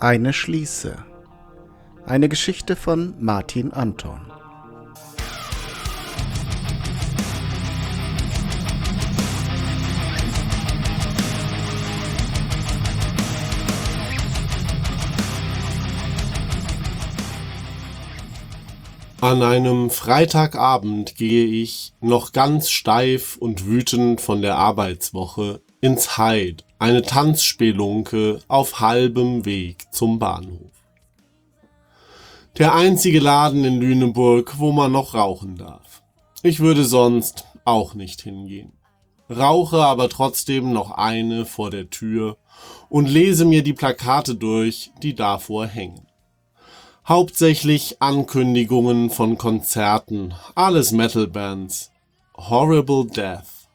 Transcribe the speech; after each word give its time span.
Eine 0.00 0.32
Schließe. 0.32 0.96
Eine 2.04 2.28
Geschichte 2.28 2.76
von 2.76 3.14
Martin 3.20 3.72
Anton. 3.72 4.20
An 19.20 19.42
einem 19.42 19.88
Freitagabend 19.88 21.16
gehe 21.16 21.46
ich, 21.46 21.94
noch 22.02 22.32
ganz 22.32 22.68
steif 22.68 23.36
und 23.38 23.64
wütend 23.64 24.20
von 24.20 24.42
der 24.42 24.56
Arbeitswoche, 24.56 25.62
ins 25.80 26.18
Hyde, 26.18 26.62
eine 26.84 27.00
Tanzspelunke 27.00 28.40
auf 28.46 28.80
halbem 28.80 29.46
Weg 29.46 29.86
zum 29.90 30.18
Bahnhof. 30.18 30.70
Der 32.58 32.74
einzige 32.74 33.20
Laden 33.20 33.64
in 33.64 33.80
Lüneburg, 33.80 34.58
wo 34.58 34.70
man 34.70 34.92
noch 34.92 35.14
rauchen 35.14 35.56
darf. 35.56 36.02
Ich 36.42 36.60
würde 36.60 36.84
sonst 36.84 37.46
auch 37.64 37.94
nicht 37.94 38.20
hingehen. 38.20 38.74
Rauche 39.30 39.78
aber 39.78 40.10
trotzdem 40.10 40.74
noch 40.74 40.90
eine 40.90 41.46
vor 41.46 41.70
der 41.70 41.88
Tür 41.88 42.36
und 42.90 43.08
lese 43.08 43.46
mir 43.46 43.62
die 43.62 43.72
Plakate 43.72 44.34
durch, 44.34 44.92
die 45.02 45.14
davor 45.14 45.66
hängen. 45.66 46.06
Hauptsächlich 47.08 48.02
Ankündigungen 48.02 49.08
von 49.08 49.38
Konzerten, 49.38 50.34
alles 50.54 50.92
Metal-Bands. 50.92 51.92
Horrible 52.36 53.06
Death, 53.06 53.70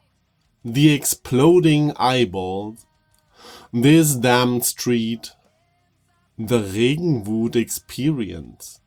The 0.62 0.94
Exploding 0.94 1.94
Eyeballs, 1.98 2.86
This 3.72 4.20
Damned 4.20 4.64
Street, 4.64 5.36
The 6.36 6.56
Regenwut 6.56 7.54
Experience. 7.54 8.80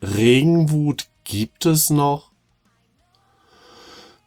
Regenwut 0.00 1.08
gibt 1.24 1.66
es 1.66 1.90
noch? 1.90 2.30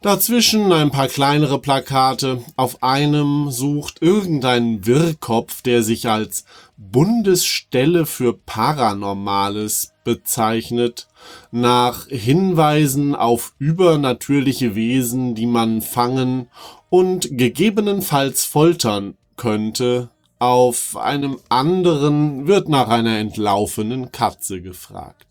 Dazwischen 0.00 0.70
ein 0.70 0.92
paar 0.92 1.08
kleinere 1.08 1.58
Plakate. 1.60 2.44
Auf 2.54 2.80
einem 2.84 3.50
sucht 3.50 4.00
irgendein 4.00 4.86
Wirrkopf, 4.86 5.62
der 5.62 5.82
sich 5.82 6.08
als 6.08 6.44
Bundesstelle 6.76 8.06
für 8.06 8.34
Paranormales 8.34 9.94
bezeichnet, 10.04 11.08
nach 11.50 12.06
Hinweisen 12.06 13.16
auf 13.16 13.52
übernatürliche 13.58 14.76
Wesen, 14.76 15.34
die 15.34 15.46
man 15.46 15.82
fangen 15.82 16.48
und 16.88 17.36
gegebenenfalls 17.36 18.44
foltern 18.44 19.16
könnte. 19.38 20.10
Auf 20.38 20.96
einem 20.96 21.40
anderen 21.48 22.46
wird 22.46 22.68
nach 22.68 22.88
einer 22.88 23.18
entlaufenen 23.18 24.12
Katze 24.12 24.60
gefragt. 24.60 25.26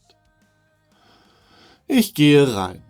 Ich 1.88 2.16
gehe 2.16 2.56
rein. 2.56 2.82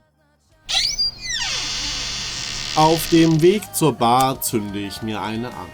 Auf 2.76 3.10
dem 3.10 3.42
Weg 3.42 3.76
zur 3.76 3.94
Bar 3.94 4.42
zünde 4.42 4.80
ich 4.80 5.02
mir 5.02 5.22
eine 5.22 5.50
an. 5.50 5.68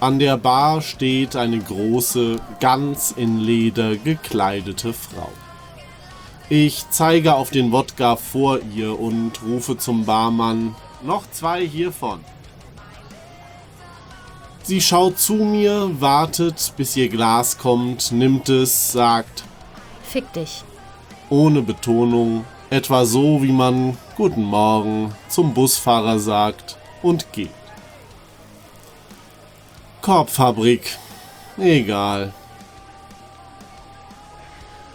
An 0.00 0.18
der 0.18 0.36
Bar 0.36 0.82
steht 0.82 1.34
eine 1.34 1.58
große, 1.58 2.36
ganz 2.60 3.10
in 3.10 3.38
Leder 3.40 3.96
gekleidete 3.96 4.92
Frau. 4.92 5.30
Ich 6.48 6.84
zeige 6.90 7.34
auf 7.34 7.50
den 7.50 7.72
Wodka 7.72 8.16
vor 8.16 8.60
ihr 8.74 9.00
und 9.00 9.42
rufe 9.42 9.78
zum 9.78 10.04
Barmann, 10.04 10.76
noch 11.02 11.28
zwei 11.30 11.66
hiervon. 11.66 12.20
Sie 14.66 14.80
schaut 14.80 15.20
zu 15.20 15.34
mir, 15.34 15.90
wartet, 16.00 16.72
bis 16.76 16.96
ihr 16.96 17.08
Glas 17.08 17.56
kommt, 17.56 18.10
nimmt 18.10 18.48
es, 18.48 18.90
sagt, 18.90 19.44
Fick 20.02 20.32
dich. 20.32 20.64
ohne 21.30 21.62
Betonung, 21.62 22.44
etwa 22.68 23.04
so, 23.04 23.42
wie 23.44 23.52
man 23.52 23.96
Guten 24.16 24.42
Morgen 24.42 25.14
zum 25.28 25.54
Busfahrer 25.54 26.18
sagt 26.18 26.78
und 27.00 27.32
geht. 27.32 27.50
Korbfabrik. 30.02 30.96
Egal. 31.58 32.32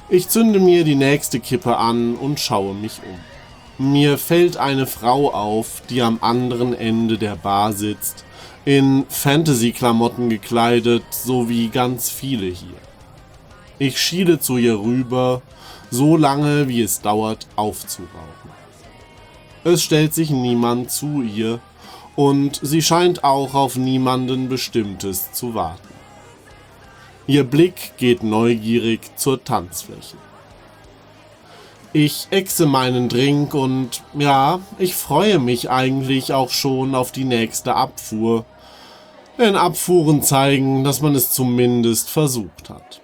Ich 0.09 0.27
zünde 0.27 0.59
mir 0.59 0.83
die 0.83 0.95
nächste 0.95 1.39
Kippe 1.39 1.77
an 1.77 2.15
und 2.15 2.39
schaue 2.41 2.73
mich 2.73 2.99
um. 3.77 3.91
Mir 3.93 4.17
fällt 4.17 4.57
eine 4.57 4.85
Frau 4.85 5.31
auf, 5.31 5.81
die 5.89 6.01
am 6.01 6.17
anderen 6.21 6.73
Ende 6.73 7.17
der 7.17 7.35
Bar 7.35 7.73
sitzt, 7.73 8.25
in 8.65 9.05
Fantasy-Klamotten 9.09 10.29
gekleidet, 10.29 11.03
so 11.09 11.49
wie 11.49 11.69
ganz 11.69 12.09
viele 12.09 12.45
hier. 12.45 12.77
Ich 13.79 13.99
schiele 13.99 14.39
zu 14.39 14.57
ihr 14.57 14.79
rüber, 14.79 15.41
so 15.89 16.15
lange 16.15 16.67
wie 16.67 16.81
es 16.81 17.01
dauert 17.01 17.47
aufzurauchen. 17.55 18.51
Es 19.63 19.83
stellt 19.83 20.13
sich 20.13 20.29
niemand 20.29 20.91
zu 20.91 21.21
ihr, 21.21 21.59
und 22.15 22.59
sie 22.61 22.81
scheint 22.81 23.23
auch 23.23 23.53
auf 23.53 23.77
niemanden 23.77 24.49
Bestimmtes 24.49 25.31
zu 25.31 25.53
warten. 25.55 25.87
Ihr 27.25 27.43
Blick 27.43 27.93
geht 27.97 28.21
neugierig 28.21 28.99
zur 29.15 29.43
Tanzfläche. 29.43 30.17
Ich 31.93 32.27
exe 32.31 32.65
meinen 32.65 33.09
Drink 33.09 33.53
und 33.53 34.01
ja, 34.17 34.61
ich 34.79 34.95
freue 34.95 35.39
mich 35.39 35.69
eigentlich 35.69 36.31
auch 36.31 36.49
schon 36.49 36.95
auf 36.95 37.11
die 37.11 37.25
nächste 37.25 37.75
Abfuhr. 37.75 38.45
Denn 39.37 39.57
Abfuhren 39.57 40.23
zeigen, 40.23 40.85
dass 40.85 41.01
man 41.01 41.15
es 41.15 41.31
zumindest 41.31 42.09
versucht 42.09 42.69
hat. 42.69 43.01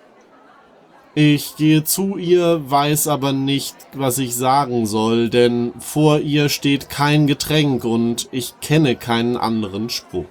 Ich 1.16 1.56
gehe 1.58 1.84
zu 1.84 2.16
ihr, 2.16 2.70
weiß 2.70 3.08
aber 3.08 3.34
nicht, 3.34 3.76
was 3.94 4.20
ich 4.20 4.36
sagen 4.36 4.86
soll, 4.86 5.30
denn 5.30 5.74
vor 5.80 6.20
ihr 6.20 6.48
steht 6.48 6.90
kein 6.90 7.28
Getränk 7.28 7.84
und 7.84 8.30
ich 8.32 8.54
kenne 8.62 8.96
keinen 8.96 9.36
anderen 9.36 9.90
Spruch. 9.90 10.26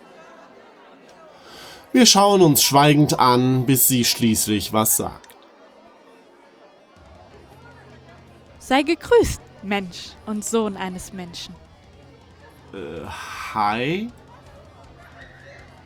Wir 1.93 2.07
schauen 2.07 2.41
uns 2.41 2.63
schweigend 2.63 3.19
an, 3.19 3.67
bis 3.67 3.89
sie 3.89 4.05
schließlich 4.05 4.73
was 4.73 4.97
sagt. 4.97 5.26
Sei 8.69 8.83
gegrüßt, 8.83 9.41
Mensch 9.63 10.09
und 10.27 10.45
Sohn 10.45 10.77
eines 10.77 11.13
Menschen. 11.13 11.55
Äh, 12.75 13.07
hi? 13.55 14.09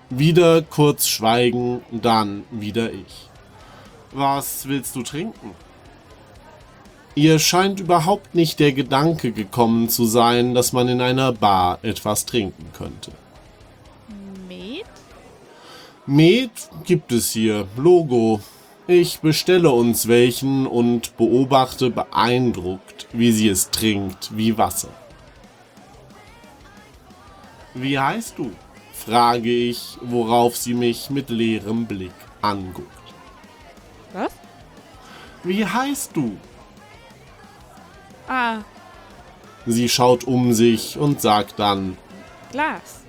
Wieder 0.08 0.62
kurz 0.62 1.06
schweigen, 1.06 1.82
dann 1.90 2.44
wieder 2.50 2.90
ich. 2.90 3.28
Was 4.12 4.66
willst 4.66 4.96
du 4.96 5.02
trinken? 5.02 5.50
Ihr 7.14 7.38
scheint 7.38 7.80
überhaupt 7.80 8.34
nicht 8.34 8.58
der 8.58 8.72
Gedanke 8.72 9.32
gekommen 9.32 9.90
zu 9.90 10.06
sein, 10.06 10.54
dass 10.54 10.72
man 10.72 10.88
in 10.88 11.02
einer 11.02 11.32
Bar 11.32 11.80
etwas 11.82 12.24
trinken 12.24 12.64
könnte. 12.72 13.12
Met? 14.48 14.86
Met 16.06 16.50
gibt 16.84 17.12
es 17.12 17.32
hier, 17.32 17.66
Logo. 17.76 18.40
Ich 18.92 19.20
bestelle 19.20 19.70
uns 19.70 20.08
welchen 20.08 20.66
und 20.66 21.16
beobachte 21.16 21.90
beeindruckt, 21.90 23.06
wie 23.12 23.30
sie 23.30 23.48
es 23.48 23.70
trinkt, 23.70 24.36
wie 24.36 24.58
Wasser. 24.58 24.88
Wie 27.72 27.96
heißt 27.96 28.36
du? 28.36 28.50
frage 28.92 29.48
ich, 29.48 29.96
worauf 30.00 30.56
sie 30.56 30.74
mich 30.74 31.08
mit 31.08 31.30
leerem 31.30 31.86
Blick 31.86 32.10
anguckt. 32.42 32.88
Was? 34.12 34.32
Wie 35.44 35.64
heißt 35.64 36.10
du? 36.16 36.36
Ah, 38.26 38.58
Sie 39.66 39.88
schaut 39.88 40.24
um 40.24 40.52
sich 40.52 40.98
und 40.98 41.20
sagt 41.20 41.60
dann, 41.60 41.96
Glas. 42.50 43.04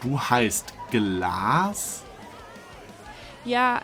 du 0.00 0.16
heißt 0.20 0.72
Glas? 0.92 2.04
Ja, 3.44 3.78
äh, 3.78 3.80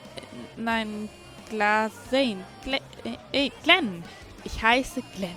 nein, 0.56 1.08
Glas 1.50 1.93
Zane. 2.10 2.44
Gle 2.64 2.81
äh, 3.05 3.46
äh, 3.46 3.50
Glenn. 3.62 4.02
Ich 4.44 4.62
heiße 4.62 5.02
Glenn. 5.16 5.31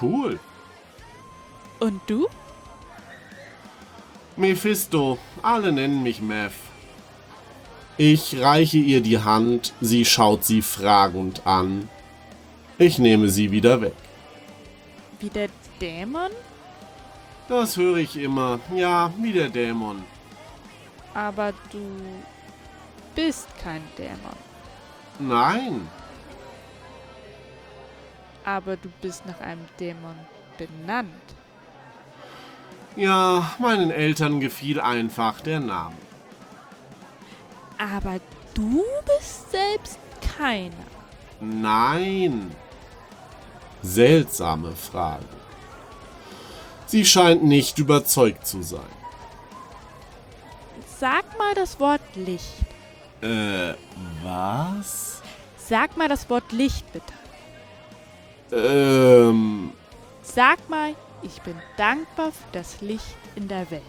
Cool. 0.00 0.38
Und 1.80 2.00
du? 2.06 2.28
Mephisto, 4.36 5.18
alle 5.42 5.72
nennen 5.72 6.02
mich 6.02 6.20
Mev. 6.20 6.52
Ich 7.96 8.40
reiche 8.40 8.78
ihr 8.78 9.00
die 9.00 9.18
Hand, 9.18 9.74
sie 9.80 10.04
schaut 10.04 10.44
sie 10.44 10.62
fragend 10.62 11.44
an. 11.44 11.88
Ich 12.78 13.00
nehme 13.00 13.28
sie 13.28 13.50
wieder 13.50 13.80
weg. 13.80 13.96
Wie 15.18 15.28
der 15.28 15.48
Dämon? 15.80 16.30
Das 17.48 17.76
höre 17.76 17.96
ich 17.96 18.16
immer. 18.16 18.60
Ja, 18.76 19.12
wie 19.18 19.32
der 19.32 19.48
Dämon. 19.48 20.04
Aber 21.14 21.52
du 21.72 21.80
bist 23.18 23.48
kein 23.60 23.82
Dämon. 23.98 24.38
Nein, 25.18 25.88
Aber 28.44 28.76
du 28.76 28.88
bist 29.02 29.26
nach 29.26 29.40
einem 29.40 29.66
Dämon 29.80 30.14
benannt. 30.56 31.26
ja, 32.94 33.52
meinen 33.58 33.90
Eltern 33.90 34.38
gefiel 34.38 34.80
einfach 34.80 35.40
der 35.40 35.58
Name. 35.58 35.96
Aber 37.76 38.20
du 38.54 38.84
bist 39.04 39.50
selbst 39.50 39.98
keiner. 40.38 40.86
Nein. 41.40 42.54
Seltsame 43.82 44.76
Frage. 44.76 45.24
Sie 46.86 47.04
scheint 47.04 47.42
nicht 47.42 47.78
überzeugt 47.78 48.46
zu 48.46 48.62
sein. 48.62 48.96
Sag 51.00 51.36
mal 51.36 51.54
das 51.54 51.78
Wort 51.80 52.00
Licht. 52.14 52.67
Äh, 53.20 53.74
was? 54.22 55.22
Sag 55.56 55.96
mal 55.96 56.08
das 56.08 56.28
Wort 56.30 56.52
Licht 56.52 56.84
bitte. 56.92 57.12
Ähm, 58.52 59.72
Sag 60.22 60.68
mal, 60.68 60.94
ich 61.22 61.40
bin 61.42 61.56
dankbar 61.76 62.32
für 62.32 62.46
das 62.52 62.80
Licht 62.80 63.16
in 63.34 63.48
der 63.48 63.70
Welt. 63.70 63.82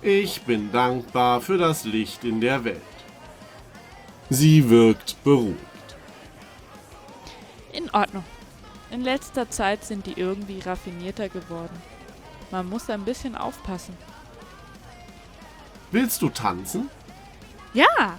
ich 0.00 0.42
bin 0.42 0.70
dankbar 0.72 1.40
für 1.40 1.58
das 1.58 1.84
Licht 1.84 2.24
in 2.24 2.40
der 2.40 2.64
Welt. 2.64 2.80
Sie 4.30 4.68
wirkt 4.70 5.22
beruhigt. 5.24 5.58
In 7.72 7.90
Ordnung. 7.90 8.24
In 8.90 9.02
letzter 9.02 9.50
Zeit 9.50 9.84
sind 9.84 10.06
die 10.06 10.18
irgendwie 10.18 10.60
raffinierter 10.60 11.28
geworden. 11.28 11.76
Man 12.50 12.68
muss 12.68 12.88
ein 12.88 13.04
bisschen 13.04 13.34
aufpassen. 13.36 13.96
Willst 15.90 16.22
du 16.22 16.28
tanzen? 16.30 16.88
Ja, 17.78 18.18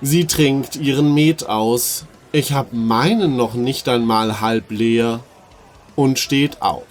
Sie 0.00 0.26
trinkt 0.26 0.76
ihren 0.76 1.14
Met 1.14 1.48
aus. 1.48 2.04
Ich 2.30 2.52
hab 2.52 2.72
meinen 2.72 3.36
noch 3.36 3.54
nicht 3.54 3.88
einmal 3.88 4.40
halb 4.40 4.70
leer 4.70 5.18
und 5.96 6.20
steht 6.20 6.62
auf. 6.62 6.84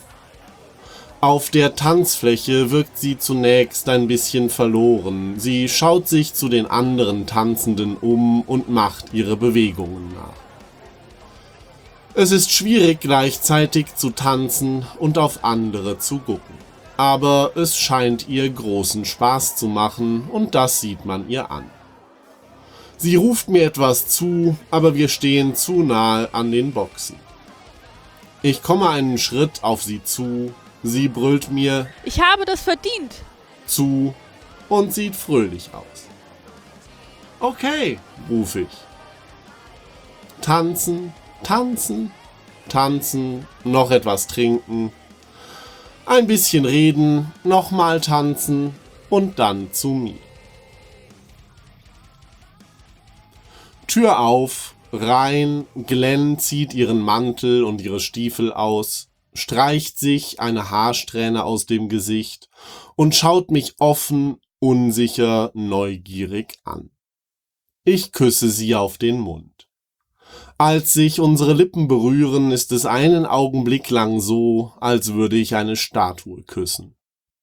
Auf 1.21 1.51
der 1.51 1.75
Tanzfläche 1.75 2.71
wirkt 2.71 2.97
sie 2.97 3.17
zunächst 3.17 3.87
ein 3.87 4.07
bisschen 4.07 4.49
verloren. 4.49 5.35
Sie 5.39 5.69
schaut 5.69 6.09
sich 6.09 6.33
zu 6.33 6.49
den 6.49 6.65
anderen 6.65 7.25
Tanzenden 7.25 7.95
um 7.95 8.41
und 8.41 8.69
macht 8.69 9.13
ihre 9.13 9.37
Bewegungen 9.37 10.13
nach. 10.13 10.33
Es 12.15 12.31
ist 12.31 12.51
schwierig 12.51 12.99
gleichzeitig 12.99 13.95
zu 13.95 14.09
tanzen 14.09 14.85
und 14.99 15.17
auf 15.17 15.45
andere 15.45 15.99
zu 15.99 16.17
gucken. 16.19 16.74
Aber 16.97 17.51
es 17.55 17.77
scheint 17.77 18.27
ihr 18.29 18.49
großen 18.49 19.05
Spaß 19.05 19.57
zu 19.57 19.67
machen 19.67 20.29
und 20.31 20.55
das 20.55 20.79
sieht 20.81 21.05
man 21.05 21.29
ihr 21.29 21.51
an. 21.51 21.69
Sie 22.97 23.15
ruft 23.15 23.49
mir 23.49 23.65
etwas 23.65 24.07
zu, 24.07 24.55
aber 24.71 24.95
wir 24.95 25.09
stehen 25.09 25.55
zu 25.55 25.83
nahe 25.83 26.33
an 26.33 26.51
den 26.51 26.71
Boxen. 26.71 27.17
Ich 28.41 28.63
komme 28.63 28.89
einen 28.89 29.17
Schritt 29.17 29.63
auf 29.63 29.83
sie 29.83 30.03
zu, 30.03 30.53
sie 30.83 31.07
brüllt 31.07 31.51
mir 31.51 31.87
ich 32.03 32.21
habe 32.21 32.45
das 32.45 32.61
verdient. 32.61 33.13
zu 33.65 34.13
und 34.69 34.93
sieht 34.93 35.15
fröhlich 35.15 35.69
aus. 35.73 36.07
Okay, 37.39 37.99
rufe 38.29 38.61
ich. 38.61 38.67
Tanzen, 40.41 41.13
tanzen, 41.43 42.11
tanzen, 42.69 43.47
noch 43.63 43.91
etwas 43.91 44.27
trinken, 44.27 44.93
ein 46.05 46.27
bisschen 46.27 46.65
reden, 46.65 47.31
nochmal 47.43 48.01
tanzen 48.01 48.75
und 49.09 49.39
dann 49.39 49.71
zu 49.73 49.89
mir. 49.89 50.15
Tür 53.87 54.19
auf, 54.19 54.75
rein, 54.91 55.65
Glenn 55.75 56.37
zieht 56.37 56.73
ihren 56.73 56.99
Mantel 56.99 57.63
und 57.63 57.81
ihre 57.81 57.99
Stiefel 57.99 58.51
aus, 58.51 59.09
streicht 59.33 59.99
sich 59.99 60.39
eine 60.39 60.69
Haarsträhne 60.69 61.43
aus 61.43 61.65
dem 61.65 61.89
Gesicht 61.89 62.49
und 62.95 63.15
schaut 63.15 63.51
mich 63.51 63.75
offen, 63.79 64.37
unsicher, 64.59 65.51
neugierig 65.53 66.59
an. 66.63 66.89
Ich 67.83 68.11
küsse 68.11 68.49
sie 68.49 68.75
auf 68.75 68.97
den 68.97 69.19
Mund. 69.19 69.54
Als 70.57 70.93
sich 70.93 71.19
unsere 71.19 71.51
Lippen 71.51 71.89
berühren, 71.89 72.51
ist 72.51 72.71
es 72.71 72.85
einen 72.85 73.25
Augenblick 73.25 73.89
lang 73.89 74.21
so, 74.21 74.71
als 74.79 75.13
würde 75.13 75.35
ich 75.35 75.53
eine 75.55 75.75
Statue 75.75 76.43
küssen. 76.43 76.95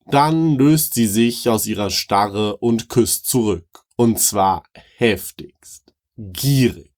Dann 0.07 0.57
löst 0.57 0.95
sie 0.95 1.07
sich 1.07 1.47
aus 1.51 1.67
ihrer 1.67 1.91
Starre 1.91 2.57
und 2.57 2.89
küsst 2.89 3.27
zurück, 3.27 3.85
und 3.97 4.19
zwar 4.19 4.65
heftigst, 4.97 5.93
gierig. 6.17 6.91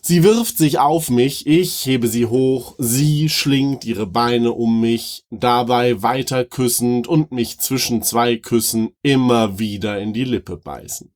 Sie 0.00 0.24
wirft 0.24 0.56
sich 0.56 0.78
auf 0.78 1.10
mich, 1.10 1.46
ich 1.46 1.84
hebe 1.86 2.08
sie 2.08 2.24
hoch, 2.26 2.74
sie 2.78 3.28
schlingt 3.28 3.84
ihre 3.84 4.06
Beine 4.06 4.52
um 4.52 4.80
mich, 4.80 5.24
dabei 5.30 6.02
weiter 6.02 6.46
küssend 6.46 7.06
und 7.06 7.32
mich 7.32 7.60
zwischen 7.60 8.02
zwei 8.02 8.36
Küssen 8.36 8.96
immer 9.02 9.58
wieder 9.58 10.00
in 10.00 10.14
die 10.14 10.24
Lippe 10.24 10.56
beißend. 10.56 11.11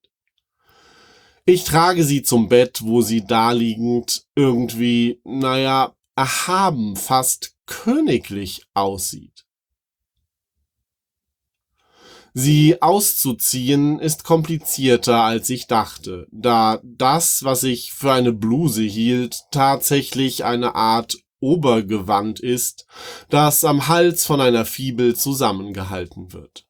Ich 1.48 1.62
trage 1.62 2.02
sie 2.02 2.22
zum 2.22 2.48
Bett, 2.48 2.80
wo 2.82 3.02
sie 3.02 3.24
daliegend 3.24 4.26
irgendwie, 4.34 5.20
naja, 5.22 5.94
erhaben, 6.16 6.96
fast 6.96 7.54
königlich 7.66 8.66
aussieht. 8.74 9.46
Sie 12.34 12.82
auszuziehen 12.82 14.00
ist 14.00 14.24
komplizierter, 14.24 15.22
als 15.22 15.48
ich 15.48 15.68
dachte, 15.68 16.26
da 16.32 16.80
das, 16.82 17.44
was 17.44 17.62
ich 17.62 17.92
für 17.92 18.12
eine 18.12 18.32
Bluse 18.32 18.82
hielt, 18.82 19.44
tatsächlich 19.52 20.44
eine 20.44 20.74
Art 20.74 21.16
Obergewand 21.38 22.40
ist, 22.40 22.86
das 23.30 23.62
am 23.62 23.86
Hals 23.86 24.26
von 24.26 24.40
einer 24.40 24.64
Fibel 24.64 25.14
zusammengehalten 25.14 26.32
wird. 26.32 26.65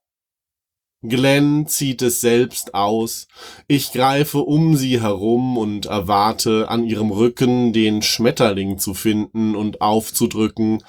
Glenn 1.09 1.67
zieht 1.67 2.03
es 2.03 2.21
selbst 2.21 2.75
aus, 2.75 3.29
ich 3.69 3.93
greife 3.93 4.39
um 4.39 4.77
sie 4.77 5.01
herum 5.01 5.57
und 5.59 5.87
erwarte 5.87 6.69
an 6.69 6.85
ihrem 6.85 7.11
Rücken 7.11 7.73
den 7.73 8.03
Schmetterling 8.03 8.79
zu 8.79 8.95
finden 8.95 9.55
und 9.55 9.81
aufzudrücken, 9.81 10.83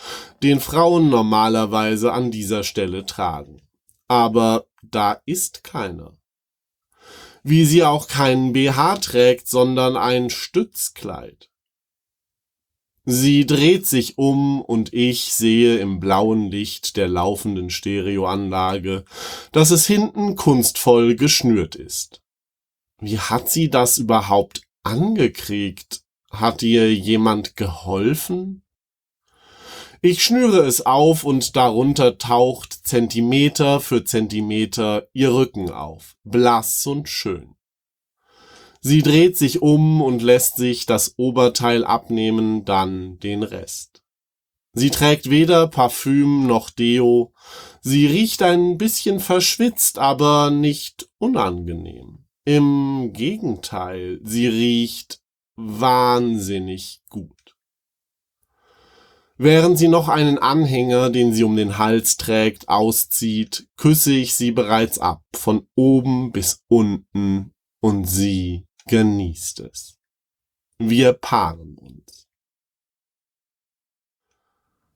den 0.43 0.59
Frauen 0.59 1.09
normalerweise 1.09 2.13
an 2.13 2.31
dieser 2.31 2.63
Stelle 2.63 3.05
tragen. 3.05 3.61
Aber 4.07 4.65
da 4.81 5.21
ist 5.25 5.63
keiner. 5.63 6.13
Wie 7.43 7.65
sie 7.65 7.83
auch 7.83 8.07
keinen 8.07 8.53
BH 8.53 8.97
trägt, 8.97 9.47
sondern 9.47 9.95
ein 9.97 10.29
Stützkleid. 10.29 11.49
Sie 13.09 13.45
dreht 13.45 13.87
sich 13.87 14.17
um 14.17 14.59
und 14.59 14.93
ich 14.93 15.33
sehe 15.33 15.77
im 15.77 16.01
blauen 16.01 16.51
Licht 16.51 16.97
der 16.97 17.07
laufenden 17.07 17.69
Stereoanlage, 17.69 19.05
dass 19.53 19.71
es 19.71 19.87
hinten 19.87 20.35
kunstvoll 20.35 21.15
geschnürt 21.15 21.75
ist. 21.75 22.21
Wie 22.99 23.17
hat 23.17 23.49
sie 23.49 23.69
das 23.69 23.97
überhaupt 23.97 24.63
angekriegt? 24.83 26.01
Hat 26.31 26.61
ihr 26.63 26.93
jemand 26.93 27.55
geholfen? 27.55 28.63
Ich 30.01 30.21
schnüre 30.21 30.65
es 30.65 30.85
auf 30.85 31.23
und 31.23 31.55
darunter 31.55 32.17
taucht 32.17 32.73
Zentimeter 32.73 33.79
für 33.79 34.03
Zentimeter 34.03 35.07
ihr 35.13 35.33
Rücken 35.33 35.71
auf, 35.71 36.17
blass 36.25 36.85
und 36.85 37.07
schön. 37.07 37.56
Sie 38.87 39.01
dreht 39.01 39.37
sich 39.37 39.61
um 39.61 40.01
und 40.01 40.21
lässt 40.21 40.55
sich 40.55 40.85
das 40.85 41.15
Oberteil 41.17 41.83
abnehmen, 41.83 42.63
dann 42.63 43.19
den 43.19 43.43
Rest. 43.43 44.01
Sie 44.71 44.91
trägt 44.91 45.29
weder 45.29 45.67
Parfüm 45.67 46.47
noch 46.47 46.69
Deo. 46.69 47.33
Sie 47.81 48.07
riecht 48.07 48.41
ein 48.43 48.77
bisschen 48.77 49.19
verschwitzt, 49.19 49.99
aber 49.99 50.51
nicht 50.51 51.09
unangenehm. 51.17 52.19
Im 52.45 53.11
Gegenteil, 53.11 54.21
sie 54.23 54.47
riecht 54.47 55.19
wahnsinnig 55.57 57.01
gut. 57.09 57.57
Während 59.35 59.77
sie 59.77 59.89
noch 59.89 60.07
einen 60.07 60.37
Anhänger, 60.37 61.09
den 61.09 61.33
sie 61.33 61.43
um 61.43 61.57
den 61.57 61.77
Hals 61.77 62.15
trägt, 62.15 62.69
auszieht, 62.69 63.67
küsse 63.75 64.13
ich 64.13 64.33
sie 64.33 64.51
bereits 64.51 64.97
ab, 64.97 65.23
von 65.33 65.67
oben 65.75 66.31
bis 66.31 66.63
unten, 66.69 67.51
und 67.81 68.05
sie 68.05 68.66
genießt 68.87 69.59
es. 69.61 69.97
Wir 70.79 71.13
paaren 71.13 71.77
uns. 71.77 72.27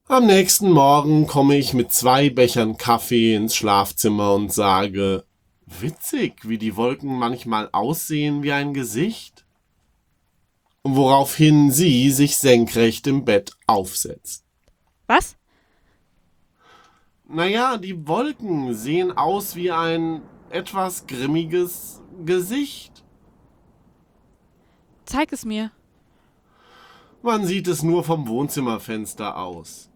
Am 0.06 0.26
nächsten 0.26 0.70
Morgen 0.70 1.26
komme 1.26 1.56
ich 1.56 1.72
mit 1.72 1.92
zwei 1.92 2.28
Bechern 2.28 2.76
Kaffee 2.76 3.34
ins 3.34 3.56
Schlafzimmer 3.56 4.34
und 4.34 4.52
sage, 4.52 5.24
witzig, 5.64 6.48
wie 6.48 6.58
die 6.58 6.76
Wolken 6.76 7.16
manchmal 7.16 7.68
aussehen 7.72 8.42
wie 8.42 8.52
ein 8.52 8.74
Gesicht. 8.74 9.46
Woraufhin 10.84 11.70
sie 11.70 12.10
sich 12.10 12.36
senkrecht 12.36 13.06
im 13.06 13.24
Bett 13.24 13.52
aufsetzt. 13.66 14.44
Was? 15.06 15.36
Naja, 17.28 17.78
die 17.78 18.06
Wolken 18.06 18.74
sehen 18.74 19.16
aus 19.16 19.56
wie 19.56 19.70
ein 19.70 20.22
etwas 20.50 21.06
grimmiges 21.06 22.02
Gesicht. 22.26 22.91
Zeig 25.04 25.32
es 25.32 25.44
mir. 25.44 25.70
Man 27.22 27.46
sieht 27.46 27.68
es 27.68 27.82
nur 27.82 28.04
vom 28.04 28.26
Wohnzimmerfenster 28.26 29.36
aus. 29.36 29.88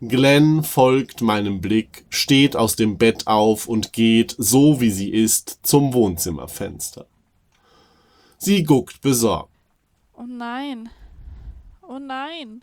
Glenn 0.00 0.64
folgt 0.64 1.20
meinem 1.20 1.60
Blick, 1.60 2.04
steht 2.08 2.56
aus 2.56 2.76
dem 2.76 2.98
Bett 2.98 3.26
auf 3.26 3.68
und 3.68 3.92
geht, 3.92 4.34
so 4.38 4.80
wie 4.80 4.90
sie 4.90 5.10
ist, 5.10 5.60
zum 5.62 5.94
Wohnzimmerfenster. 5.94 7.06
Sie 8.38 8.62
guckt 8.64 9.00
besorgt. 9.00 9.50
Oh 10.16 10.26
nein. 10.26 10.90
Oh 11.82 11.98
nein. 11.98 12.62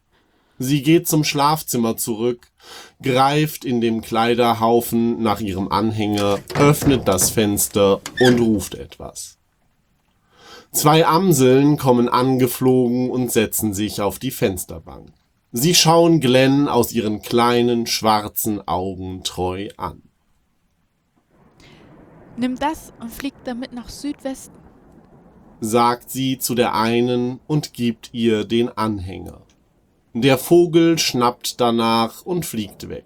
Sie 0.59 0.83
geht 0.83 1.07
zum 1.07 1.23
Schlafzimmer 1.23 1.97
zurück, 1.97 2.51
greift 3.01 3.65
in 3.65 3.81
dem 3.81 4.01
Kleiderhaufen 4.01 5.21
nach 5.21 5.39
ihrem 5.39 5.71
Anhänger, 5.71 6.39
öffnet 6.53 7.07
das 7.07 7.31
Fenster 7.31 8.01
und 8.19 8.39
ruft 8.39 8.75
etwas. 8.75 9.39
Zwei 10.71 11.05
Amseln 11.05 11.77
kommen 11.77 12.07
angeflogen 12.07 13.09
und 13.09 13.31
setzen 13.31 13.73
sich 13.73 14.01
auf 14.01 14.19
die 14.19 14.31
Fensterbank. 14.31 15.09
Sie 15.51 15.75
schauen 15.75 16.21
Glenn 16.21 16.69
aus 16.69 16.93
ihren 16.93 17.21
kleinen 17.21 17.87
schwarzen 17.87 18.65
Augen 18.67 19.23
treu 19.23 19.67
an. 19.75 20.01
Nimm 22.37 22.57
das 22.57 22.93
und 23.01 23.11
flieg 23.11 23.33
damit 23.43 23.73
nach 23.73 23.89
Südwesten. 23.89 24.55
sagt 25.59 26.09
sie 26.09 26.39
zu 26.39 26.55
der 26.55 26.73
einen 26.73 27.39
und 27.45 27.73
gibt 27.73 28.09
ihr 28.13 28.45
den 28.45 28.69
Anhänger. 28.69 29.41
Der 30.13 30.37
Vogel 30.39 30.97
schnappt 30.97 31.61
danach 31.61 32.25
und 32.25 32.45
fliegt 32.45 32.89
weg. 32.89 33.05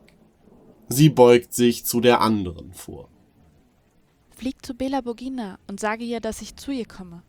Sie 0.87 1.09
beugt 1.09 1.53
sich 1.53 1.85
zu 1.85 1.99
der 1.99 2.21
anderen 2.21 2.73
vor. 2.73 3.09
Flieg 4.37 4.65
zu 4.65 4.73
Bela 4.73 5.01
Bogina 5.01 5.59
und 5.67 5.79
sage 5.79 6.05
ihr, 6.05 6.21
dass 6.21 6.41
ich 6.41 6.55
zu 6.55 6.71
ihr 6.71 6.85
komme. 6.85 7.23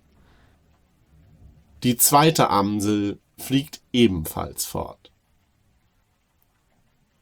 Die 1.87 1.97
zweite 1.97 2.51
Amsel 2.51 3.21
fliegt 3.39 3.81
ebenfalls 3.93 4.65
fort. 4.65 5.13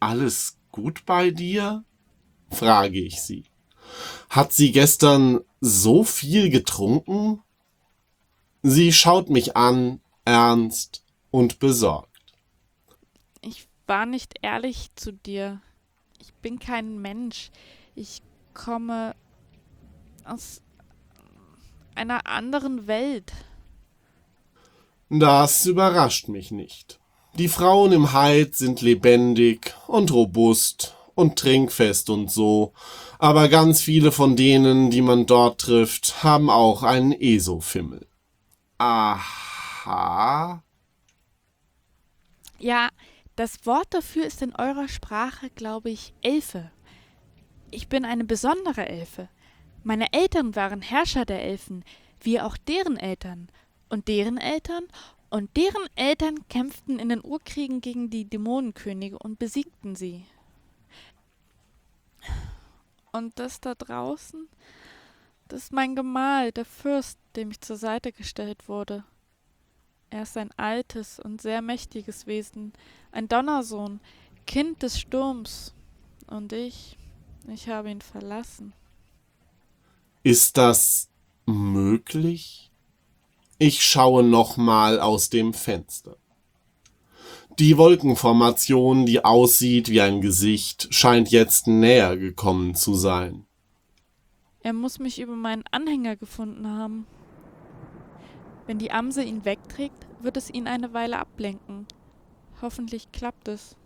Alles 0.01 0.57
gut 0.73 1.05
bei 1.05 1.31
dir? 1.31 1.85
frage 2.49 2.99
ich 2.99 3.21
sie. 3.21 3.45
Hat 4.31 4.55
sie 4.55 4.73
gestern 4.73 5.41
so 5.61 6.03
viel 6.03 6.49
getrunken? 6.49 7.43
Sie 8.63 8.95
schaut 8.95 9.29
mich 9.29 9.55
an, 9.55 10.01
ernst 10.25 11.05
und 11.31 11.59
besorgt. 11.59 12.33
Ich 13.43 13.69
war 13.87 14.07
nicht 14.07 14.37
ehrlich 14.41 14.89
zu 14.95 15.13
dir. 15.13 15.61
Ich 16.19 16.33
bin 16.33 16.59
kein 16.59 17.03
Mensch. 17.03 17.51
Ich 17.95 18.23
komme 18.55 19.15
aus 20.25 20.63
einer 21.95 22.27
anderen 22.27 22.87
Welt. 22.87 23.31
Das 25.09 25.67
überrascht 25.67 26.29
mich 26.29 26.51
nicht. 26.51 26.99
Die 27.35 27.49
Frauen 27.49 27.93
im 27.93 28.13
Heid 28.13 28.55
sind 28.55 28.81
lebendig 28.81 29.75
und 29.87 30.13
robust 30.13 30.95
und 31.15 31.37
trinkfest 31.39 32.11
und 32.11 32.31
so, 32.31 32.73
aber 33.19 33.49
ganz 33.49 33.81
viele 33.81 34.13
von 34.13 34.37
denen, 34.37 34.91
die 34.91 35.03
man 35.03 35.27
dort 35.27 35.61
trifft, 35.61 36.23
haben 36.23 36.51
auch 36.51 36.83
einen 36.83 37.13
ESO-Fimmel. 37.13 38.07
Aha. 38.79 40.63
Ja, 42.59 42.89
das 43.37 43.67
Wort 43.67 43.89
dafür 43.91 44.27
ist 44.27 44.43
in 44.43 44.55
eurer 44.55 44.89
Sprache, 44.89 45.51
glaube 45.51 45.91
ich, 45.91 46.15
Elfe. 46.23 46.71
Ich 47.71 47.89
bin 47.89 48.05
eine 48.05 48.25
besondere 48.25 48.89
Elfe. 48.89 49.29
Meine 49.83 50.13
Eltern 50.13 50.55
waren 50.55 50.83
Herrscher 50.83 51.25
der 51.25 51.43
Elfen, 51.43 51.85
wie 52.21 52.41
auch 52.41 52.57
deren 52.57 52.97
Eltern. 52.97 53.49
Und 53.89 54.09
deren 54.09 54.39
Eltern 54.39 54.85
und 55.31 55.57
deren 55.57 55.89
Eltern 55.97 56.47
kämpften 56.49 56.99
in 57.01 57.09
den 57.09 57.25
Urkriegen 57.25 57.81
gegen 57.81 58.09
die 58.09 58.25
Dämonenkönige 58.25 59.19
und 59.19 59.39
besiegten 59.39 59.97
sie. 59.97 60.25
Und 63.11 63.39
das 63.39 63.61
da 63.61 63.75
draußen, 63.75 64.49
das 65.49 65.65
ist 65.65 65.73
mein 65.73 65.95
Gemahl, 65.97 66.53
der 66.53 66.65
Fürst, 66.65 67.19
dem 67.37 67.51
ich 67.51 67.61
zur 67.61 67.77
Seite 67.77 68.13
gestellt 68.13 68.69
wurde. 68.69 69.05
Er 70.11 70.23
ist 70.23 70.37
ein 70.37 70.53
altes 70.57 71.19
und 71.19 71.43
sehr 71.43 71.63
mächtiges 71.63 72.27
Wesen, 72.29 72.73
ein 73.11 73.27
Donnersohn, 73.27 74.01
Kind 74.47 74.83
des 74.83 75.01
Sturms. 75.01 75.75
Und 76.29 76.53
ich, 76.53 76.97
ich 77.49 77.69
habe 77.69 77.91
ihn 77.91 78.01
verlassen. 78.01 78.73
Ist 80.23 80.57
das 80.57 81.09
möglich? 81.47 82.71
Ich 83.59 83.85
schaue 83.85 84.25
nochmal 84.25 85.01
aus 85.01 85.31
dem 85.31 85.55
Fenster. 85.55 86.17
Die 87.61 87.79
Wolkenformation, 87.79 89.07
die 89.07 89.25
aussieht 89.25 89.89
wie 89.89 90.01
ein 90.01 90.21
Gesicht, 90.21 90.89
scheint 90.91 91.31
jetzt 91.31 91.69
näher 91.69 92.17
gekommen 92.17 92.75
zu 92.75 92.95
sein. 92.95 93.47
Er 94.61 94.73
muss 94.73 94.99
mich 94.99 95.21
über 95.21 95.37
meinen 95.37 95.63
Anhänger 95.71 96.17
gefunden 96.17 96.67
haben. 96.67 97.07
Wenn 98.67 98.79
die 98.79 98.91
Amse 98.91 99.23
ihn 99.23 99.45
wegträgt, 99.45 100.07
wird 100.21 100.37
es 100.37 100.51
ihn 100.51 100.67
eine 100.67 100.93
Weile 100.95 101.19
ablenken. 101.19 101.87
Hoffentlich 102.61 103.13
klappt 103.13 103.47
es. 103.47 103.77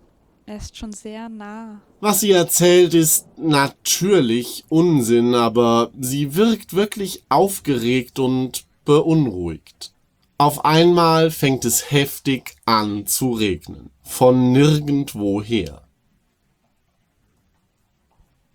Er 0.46 0.56
ist 0.56 0.78
schon 0.78 0.92
sehr 0.92 1.28
nah. 1.28 1.82
Was 2.00 2.20
sie 2.20 2.30
erzählt, 2.30 2.94
ist 2.94 3.26
natürlich 3.36 4.64
Unsinn, 4.70 5.34
aber 5.34 5.90
sie 6.00 6.36
wirkt 6.36 6.72
wirklich 6.72 7.24
aufgeregt 7.28 8.18
und 8.18 8.67
beunruhigt. 8.88 9.92
Auf 10.38 10.64
einmal 10.64 11.30
fängt 11.30 11.66
es 11.66 11.90
heftig 11.90 12.56
an 12.64 13.06
zu 13.06 13.32
regnen. 13.32 13.90
Von 14.02 14.52
nirgendwoher. 14.52 15.86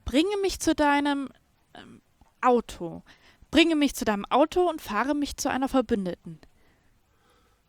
Bringe 0.06 0.36
mich 0.42 0.60
zu 0.60 0.74
deinem 0.74 1.30
ähm, 1.76 2.02
Auto. 2.42 3.04
Bringe 3.52 3.76
mich 3.76 3.94
zu 3.94 4.06
deinem 4.06 4.26
Auto 4.26 4.68
und 4.68 4.82
fahre 4.82 5.14
mich 5.14 5.38
zu 5.38 5.52
einer 5.52 5.70
Verbündeten. 5.70 6.40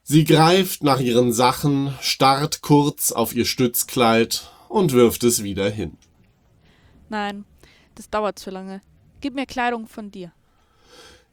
Sie 0.02 0.25
greift 0.25 0.83
nach 0.83 1.00
ihren 1.00 1.35
Sachen, 1.35 1.94
starrt 2.00 2.62
kurz 2.62 3.12
auf 3.12 3.35
ihr 3.35 3.44
Stützkleid 3.44 4.50
und 4.71 4.92
wirft 4.92 5.23
es 5.25 5.42
wieder 5.42 5.68
hin. 5.68 5.99
Nein, 7.11 7.44
das 7.94 8.09
dauert 8.09 8.38
zu 8.38 8.50
lange. 8.50 8.80
Gib 9.21 9.35
mir 9.35 9.44
Kleidung 9.44 9.87
von 9.87 10.11
dir. 10.11 10.33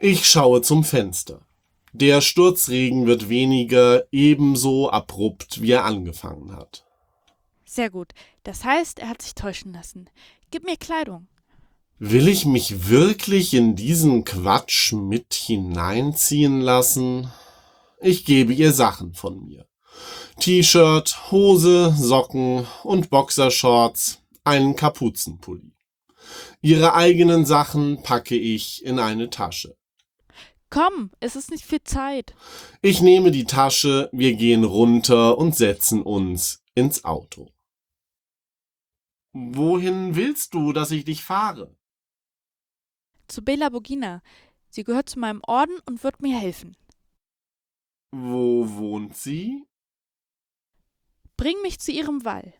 Ich 0.03 0.27
schaue 0.27 0.63
zum 0.63 0.83
Fenster. 0.83 1.45
Der 1.93 2.21
Sturzregen 2.21 3.05
wird 3.05 3.29
weniger, 3.29 4.03
ebenso 4.11 4.89
abrupt, 4.89 5.61
wie 5.61 5.73
er 5.73 5.85
angefangen 5.85 6.55
hat. 6.55 6.87
Sehr 7.65 7.91
gut. 7.91 8.13
Das 8.41 8.63
heißt, 8.63 8.97
er 8.97 9.09
hat 9.09 9.21
sich 9.21 9.35
täuschen 9.35 9.73
lassen. 9.73 10.09
Gib 10.49 10.63
mir 10.63 10.77
Kleidung. 10.77 11.27
Will 11.99 12.27
ich 12.27 12.47
mich 12.47 12.89
wirklich 12.89 13.53
in 13.53 13.75
diesen 13.75 14.23
Quatsch 14.23 14.91
mit 14.91 15.35
hineinziehen 15.35 16.61
lassen? 16.61 17.31
Ich 17.99 18.25
gebe 18.25 18.53
ihr 18.53 18.73
Sachen 18.73 19.13
von 19.13 19.45
mir. 19.45 19.67
T-Shirt, 20.39 21.31
Hose, 21.31 21.93
Socken 21.95 22.65
und 22.83 23.11
Boxershorts, 23.11 24.23
einen 24.43 24.75
Kapuzenpulli. 24.75 25.75
Ihre 26.63 26.95
eigenen 26.95 27.45
Sachen 27.45 28.01
packe 28.01 28.35
ich 28.35 28.83
in 28.83 28.97
eine 28.97 29.29
Tasche. 29.29 29.77
Komm, 30.71 31.11
es 31.19 31.35
ist 31.35 31.51
nicht 31.51 31.65
viel 31.65 31.83
Zeit. 31.83 32.33
Ich 32.81 33.01
nehme 33.01 33.29
die 33.31 33.43
Tasche, 33.43 34.09
wir 34.13 34.35
gehen 34.35 34.63
runter 34.63 35.37
und 35.37 35.53
setzen 35.55 36.01
uns 36.01 36.63
ins 36.75 37.03
Auto. 37.03 37.51
Wohin 39.33 40.15
willst 40.15 40.53
du, 40.53 40.71
dass 40.71 40.91
ich 40.91 41.03
dich 41.03 41.23
fahre? 41.23 41.75
Zu 43.27 43.43
Bela 43.43 43.69
Bogina. 43.69 44.21
Sie 44.69 44.85
gehört 44.85 45.09
zu 45.09 45.19
meinem 45.19 45.41
Orden 45.43 45.77
und 45.85 46.05
wird 46.05 46.21
mir 46.21 46.39
helfen. 46.39 46.77
Wo 48.11 48.69
wohnt 48.69 49.17
sie? 49.17 49.65
Bring 51.35 51.61
mich 51.63 51.79
zu 51.79 51.91
ihrem 51.91 52.23
Wall. 52.23 52.53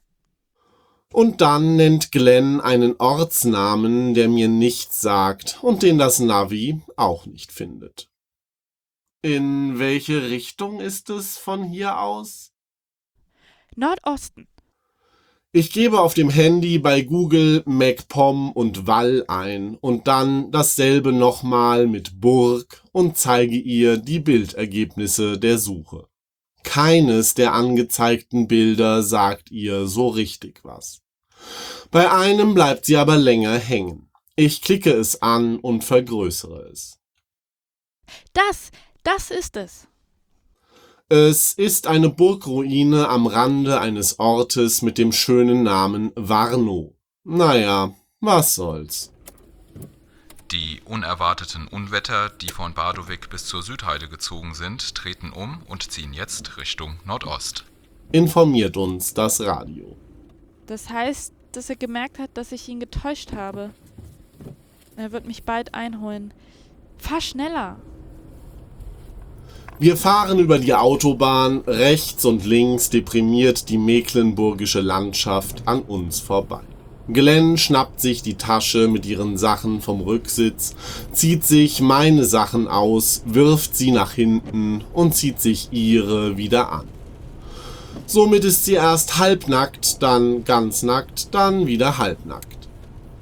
Und 1.12 1.42
dann 1.42 1.76
nennt 1.76 2.12
Glenn 2.12 2.62
einen 2.62 2.96
Ortsnamen, 2.98 4.14
der 4.14 4.30
mir 4.30 4.48
nichts 4.48 5.02
sagt 5.02 5.60
und 5.62 5.84
den 5.84 5.98
das 5.98 6.20
Navi 6.20 6.82
auch 6.96 7.26
nicht 7.26 7.52
findet. 7.52 8.10
In 9.22 9.78
welche 9.78 10.30
Richtung 10.30 10.80
ist 10.80 11.10
es 11.10 11.38
von 11.38 11.64
hier 11.64 12.00
aus? 12.00 12.54
Nordosten. 13.76 14.48
Ich 15.54 15.74
gebe 15.74 16.00
auf 16.00 16.14
dem 16.14 16.30
Handy 16.30 16.80
bei 16.80 17.02
Google 17.02 17.62
MacPom 17.66 18.54
und 18.54 18.88
Wall 18.88 19.26
ein 19.28 19.76
und 19.76 20.08
dann 20.08 20.50
dasselbe 20.50 21.12
nochmal 21.12 21.88
mit 21.88 22.22
Burg 22.22 22.82
und 22.94 23.18
zeige 23.18 23.58
ihr 23.58 23.98
die 23.98 24.22
Bildergebnisse 24.22 25.38
der 25.38 25.58
Suche. 25.58 26.08
Keines 26.64 27.34
der 27.34 27.54
angezeigten 27.54 28.48
Bilder 28.48 29.04
sagt 29.04 29.52
ihr 29.52 29.88
so 29.88 30.08
richtig 30.08 30.62
was. 30.64 31.01
Bei 31.92 32.12
einem 32.12 32.54
bleibt 32.54 32.86
sie 32.86 32.98
aber 32.98 33.18
länger 33.18 33.58
hängen. 33.58 34.10
Ich 34.36 34.62
klicke 34.62 34.92
es 34.92 35.22
an 35.22 35.58
und 35.60 35.84
vergrößere 35.84 36.70
es. 36.72 37.00
Das, 38.34 38.72
das 39.04 39.32
ist 39.32 39.58
es. 39.58 39.88
Es 41.10 41.52
ist 41.52 41.88
eine 41.88 42.10
Burgruine 42.10 43.10
am 43.10 43.28
Rande 43.28 43.82
eines 43.82 44.20
Ortes 44.20 44.82
mit 44.82 44.98
dem 44.98 45.12
schönen 45.12 45.64
Namen 45.64 46.14
Warnow. 46.16 46.94
Naja, 47.26 47.94
was 48.22 48.56
soll's. 48.56 49.12
Die 50.52 50.82
unerwarteten 50.86 51.68
Unwetter, 51.68 52.30
die 52.30 52.50
von 52.50 52.74
Badowik 52.74 53.30
bis 53.30 53.46
zur 53.46 53.62
Südheide 53.62 54.08
gezogen 54.08 54.54
sind, 54.54 54.96
treten 54.96 55.32
um 55.32 55.64
und 55.68 55.92
ziehen 55.92 56.14
jetzt 56.14 56.58
Richtung 56.58 56.98
Nordost. 57.06 57.66
Informiert 58.12 58.78
uns 58.78 59.14
das 59.14 59.42
Radio. 59.42 59.98
Das 60.68 60.90
heißt, 60.90 61.34
dass 61.52 61.70
er 61.70 61.76
gemerkt 61.76 62.20
hat, 62.20 62.32
dass 62.36 62.52
ich 62.52 62.68
ihn 62.70 62.80
getäuscht 62.80 63.34
habe. 63.34 63.72
Er 64.96 65.12
wird 65.12 65.26
mich 65.26 65.44
bald 65.44 65.74
einholen. 65.74 66.34
Fahr 66.98 67.22
schneller. 67.22 67.78
Wir 69.80 69.98
fahren 69.98 70.38
über 70.38 70.60
die 70.60 70.76
Autobahn, 70.76 71.62
rechts 71.66 72.24
und 72.26 72.46
links 72.46 72.92
deprimiert 72.92 73.68
die 73.70 73.80
mecklenburgische 73.80 74.82
Landschaft 74.82 75.64
an 75.68 75.82
uns 75.82 76.20
vorbei. 76.20 76.62
Glenn 77.08 77.58
schnappt 77.58 78.00
sich 78.00 78.22
die 78.22 78.36
Tasche 78.36 78.88
mit 78.88 79.08
ihren 79.08 79.38
Sachen 79.40 79.82
vom 79.82 80.02
Rücksitz, 80.02 80.76
zieht 81.12 81.44
sich 81.44 81.82
meine 81.82 82.26
Sachen 82.26 82.68
aus, 82.68 83.24
wirft 83.26 83.76
sie 83.76 83.90
nach 83.90 84.14
hinten 84.14 84.84
und 84.94 85.16
zieht 85.16 85.42
sich 85.42 85.70
ihre 85.72 86.38
wieder 86.38 86.72
an. 86.72 86.86
Somit 88.12 88.44
ist 88.44 88.66
sie 88.66 88.74
erst 88.74 89.20
halbnackt, 89.20 90.04
dann 90.04 90.44
ganz 90.44 90.84
nackt, 90.84 91.34
dann 91.34 91.66
wieder 91.66 91.98
halbnackt. 91.98 92.68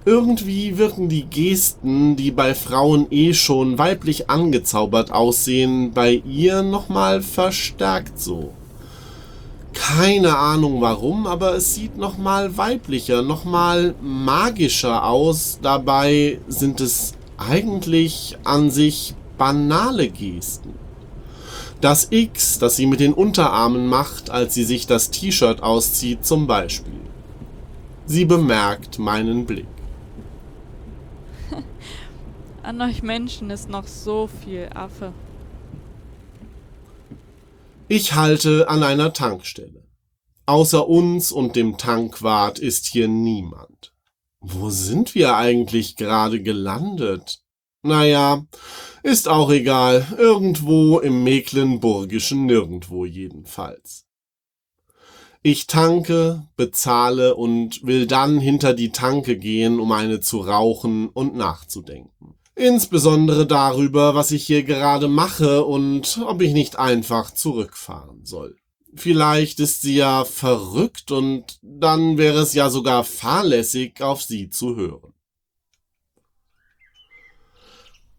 Irgendwie 0.04 0.80
wirken 0.80 1.10
die 1.10 1.26
Gesten, 1.26 2.16
die 2.16 2.32
bei 2.32 2.56
Frauen 2.56 3.06
eh 3.12 3.36
schon 3.36 3.78
weiblich 3.78 4.32
angezaubert 4.32 5.12
aussehen, 5.12 5.92
bei 5.94 6.24
ihr 6.28 6.64
nochmal 6.64 7.22
verstärkt 7.22 8.20
so. 8.20 8.52
Keine 9.74 10.36
Ahnung 10.36 10.82
warum, 10.82 11.28
aber 11.28 11.54
es 11.54 11.76
sieht 11.76 11.96
nochmal 11.96 12.58
weiblicher, 12.58 13.22
nochmal 13.22 13.94
magischer 14.02 15.06
aus. 15.06 15.60
Dabei 15.62 16.40
sind 16.48 16.82
es 16.82 17.14
eigentlich 17.38 18.40
an 18.44 18.72
sich 18.72 19.14
banale 19.38 20.10
Gesten. 20.10 20.89
Das 21.82 22.08
X, 22.12 22.60
das 22.60 22.76
sie 22.76 22.86
mit 22.86 23.00
den 23.00 23.14
Unterarmen 23.14 23.88
macht, 23.88 24.30
als 24.30 24.54
sie 24.54 24.66
sich 24.66 24.86
das 24.86 25.12
T-Shirt 25.12 25.64
auszieht, 25.64 26.26
zum 26.26 26.46
Beispiel. 26.46 27.00
Sie 28.06 28.26
bemerkt 28.26 29.00
meinen 29.00 29.46
Blick. 29.46 29.68
An 32.64 32.82
euch 32.82 33.02
Menschen 33.02 33.50
ist 33.50 33.70
noch 33.70 33.88
so 33.88 34.28
viel 34.28 34.70
Affe. 34.74 35.14
Ich 37.88 38.14
halte 38.14 38.70
an 38.70 38.84
einer 38.84 39.14
Tankstelle. 39.14 39.84
Außer 40.46 40.88
uns 40.88 41.32
und 41.32 41.56
dem 41.56 41.78
Tankwart 41.78 42.60
ist 42.60 42.88
hier 42.88 43.08
niemand. 43.08 43.94
Wo 44.42 44.70
sind 44.70 45.16
wir 45.16 45.36
eigentlich 45.36 45.96
gerade 45.96 46.42
gelandet? 46.42 47.42
Naja, 47.82 48.46
ist 49.04 49.30
auch 49.30 49.50
egal. 49.52 50.06
Irgendwo 50.18 51.00
im 51.00 51.24
mecklenburgischen 51.24 52.46
Nirgendwo 52.46 53.06
jedenfalls. 53.06 54.06
Ich 55.42 55.68
tanke, 55.68 56.48
bezahle 56.58 57.36
und 57.36 57.86
will 57.86 58.08
dann 58.08 58.40
hinter 58.40 58.74
die 58.74 58.92
Tanke 58.92 59.38
gehen, 59.38 59.80
um 59.80 59.94
eine 59.94 60.20
zu 60.20 60.40
rauchen 60.40 61.08
und 61.08 61.36
nachzudenken. 61.36 62.36
Insbesondere 62.56 63.48
darüber, 63.48 64.16
was 64.16 64.32
ich 64.32 64.46
hier 64.46 64.64
gerade 64.64 65.08
mache 65.08 65.64
und 65.64 66.20
ob 66.28 66.42
ich 66.42 66.52
nicht 66.52 66.78
einfach 66.78 67.32
zurückfahren 67.32 68.26
soll. 68.26 68.58
Vielleicht 68.94 69.62
ist 69.62 69.82
sie 69.82 69.96
ja 69.96 70.26
verrückt 70.26 71.12
und 71.12 71.60
dann 71.62 72.18
wäre 72.18 72.40
es 72.40 72.54
ja 72.54 72.70
sogar 72.70 73.06
fahrlässig, 73.06 74.02
auf 74.02 74.22
sie 74.22 74.50
zu 74.50 74.76
hören. 74.76 75.14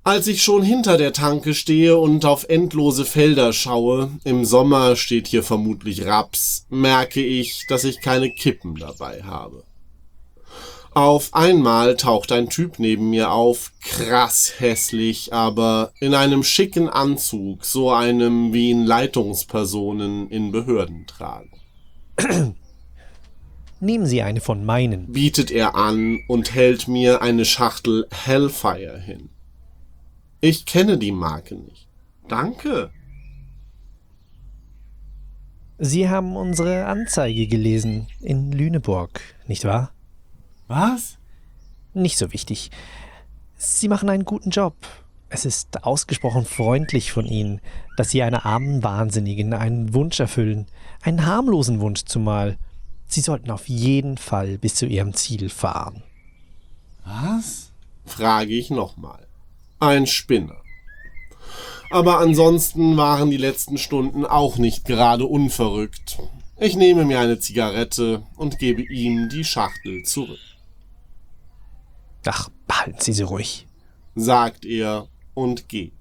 Als 0.02 0.26
ich 0.28 0.42
schon 0.42 0.62
hinter 0.62 0.96
der 0.96 1.12
Tanke 1.12 1.52
stehe 1.52 1.98
und 1.98 2.24
auf 2.24 2.46
endlose 2.48 3.04
Felder 3.04 3.52
schaue, 3.52 4.10
im 4.24 4.46
Sommer 4.46 4.96
steht 4.96 5.28
hier 5.28 5.42
vermutlich 5.42 6.06
Raps, 6.06 6.66
merke 6.70 7.22
ich, 7.22 7.66
dass 7.68 7.84
ich 7.84 8.00
keine 8.00 8.30
Kippen 8.30 8.76
dabei 8.76 9.22
habe. 9.22 9.64
Auf 10.92 11.34
einmal 11.34 11.96
taucht 11.96 12.32
ein 12.32 12.48
Typ 12.48 12.78
neben 12.78 13.10
mir 13.10 13.30
auf, 13.30 13.72
krass 13.82 14.54
hässlich, 14.58 15.34
aber 15.34 15.92
in 16.00 16.14
einem 16.14 16.44
schicken 16.44 16.88
Anzug, 16.88 17.66
so 17.66 17.90
einem 17.90 18.54
wie 18.54 18.70
ihn 18.70 18.86
Leitungspersonen 18.86 20.30
in 20.30 20.50
Behörden 20.50 21.06
tragen. 21.06 21.50
Nehmen 23.80 24.06
Sie 24.06 24.22
eine 24.22 24.40
von 24.40 24.64
meinen. 24.64 25.12
Bietet 25.12 25.50
er 25.50 25.74
an 25.74 26.20
und 26.26 26.54
hält 26.54 26.88
mir 26.88 27.20
eine 27.20 27.44
Schachtel 27.44 28.06
Hellfire 28.10 28.98
hin. 28.98 29.28
Ich 30.40 30.64
kenne 30.64 30.96
die 30.96 31.12
Marke 31.12 31.54
nicht. 31.54 31.86
Danke. 32.28 32.90
Sie 35.78 36.08
haben 36.08 36.36
unsere 36.36 36.86
Anzeige 36.86 37.46
gelesen 37.46 38.06
in 38.20 38.52
Lüneburg, 38.52 39.20
nicht 39.46 39.64
wahr? 39.64 39.92
Was? 40.68 41.18
Nicht 41.94 42.18
so 42.18 42.32
wichtig. 42.32 42.70
Sie 43.56 43.88
machen 43.88 44.08
einen 44.08 44.24
guten 44.24 44.50
Job. 44.50 44.74
Es 45.28 45.44
ist 45.44 45.84
ausgesprochen 45.84 46.44
freundlich 46.44 47.12
von 47.12 47.26
Ihnen, 47.26 47.60
dass 47.96 48.10
Sie 48.10 48.22
einer 48.22 48.46
armen 48.46 48.82
Wahnsinnigen 48.82 49.52
einen 49.52 49.94
Wunsch 49.94 50.20
erfüllen, 50.20 50.66
einen 51.02 51.26
harmlosen 51.26 51.80
Wunsch 51.80 52.04
zumal. 52.04 52.58
Sie 53.06 53.20
sollten 53.20 53.50
auf 53.50 53.68
jeden 53.68 54.16
Fall 54.16 54.58
bis 54.58 54.74
zu 54.74 54.86
Ihrem 54.86 55.14
Ziel 55.14 55.50
fahren. 55.50 56.02
Was? 57.04 57.72
frage 58.04 58.52
ich 58.52 58.70
nochmal. 58.70 59.26
Ein 59.80 60.06
Spinner. 60.06 60.60
Aber 61.90 62.18
ansonsten 62.18 62.98
waren 62.98 63.30
die 63.30 63.38
letzten 63.38 63.78
Stunden 63.78 64.26
auch 64.26 64.58
nicht 64.58 64.84
gerade 64.84 65.24
unverrückt. 65.24 66.18
Ich 66.58 66.76
nehme 66.76 67.06
mir 67.06 67.18
eine 67.18 67.38
Zigarette 67.38 68.22
und 68.36 68.58
gebe 68.58 68.82
ihm 68.82 69.30
die 69.30 69.42
Schachtel 69.42 70.02
zurück. 70.04 70.38
Ach, 72.26 72.50
behalten 72.66 73.00
Sie 73.00 73.14
sie 73.14 73.22
ruhig, 73.22 73.66
sagt 74.14 74.66
er 74.66 75.08
und 75.32 75.70
geht. 75.70 75.94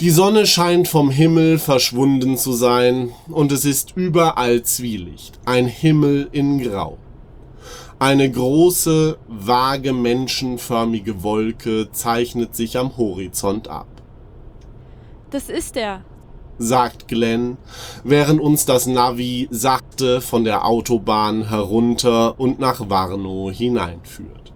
Die 0.00 0.10
Sonne 0.10 0.46
scheint 0.46 0.88
vom 0.88 1.10
Himmel 1.10 1.58
verschwunden 1.58 2.38
zu 2.38 2.54
sein, 2.54 3.10
und 3.28 3.52
es 3.52 3.66
ist 3.66 3.92
überall 3.94 4.62
Zwielicht, 4.62 5.38
ein 5.44 5.66
Himmel 5.66 6.30
in 6.32 6.62
Grau. 6.62 6.96
Eine 8.02 8.28
große, 8.28 9.16
vage, 9.28 9.92
menschenförmige 9.92 11.22
Wolke 11.22 11.88
zeichnet 11.92 12.56
sich 12.56 12.76
am 12.76 12.96
Horizont 12.96 13.68
ab. 13.68 13.86
Das 15.30 15.48
ist 15.48 15.76
er, 15.76 16.04
sagt 16.58 17.06
Glenn, 17.06 17.58
während 18.02 18.40
uns 18.40 18.66
das 18.66 18.88
Navi 18.88 19.46
sachte 19.52 20.20
von 20.20 20.42
der 20.42 20.66
Autobahn 20.66 21.48
herunter 21.48 22.40
und 22.40 22.58
nach 22.58 22.90
Warnow 22.90 23.52
hineinführt. 23.52 24.52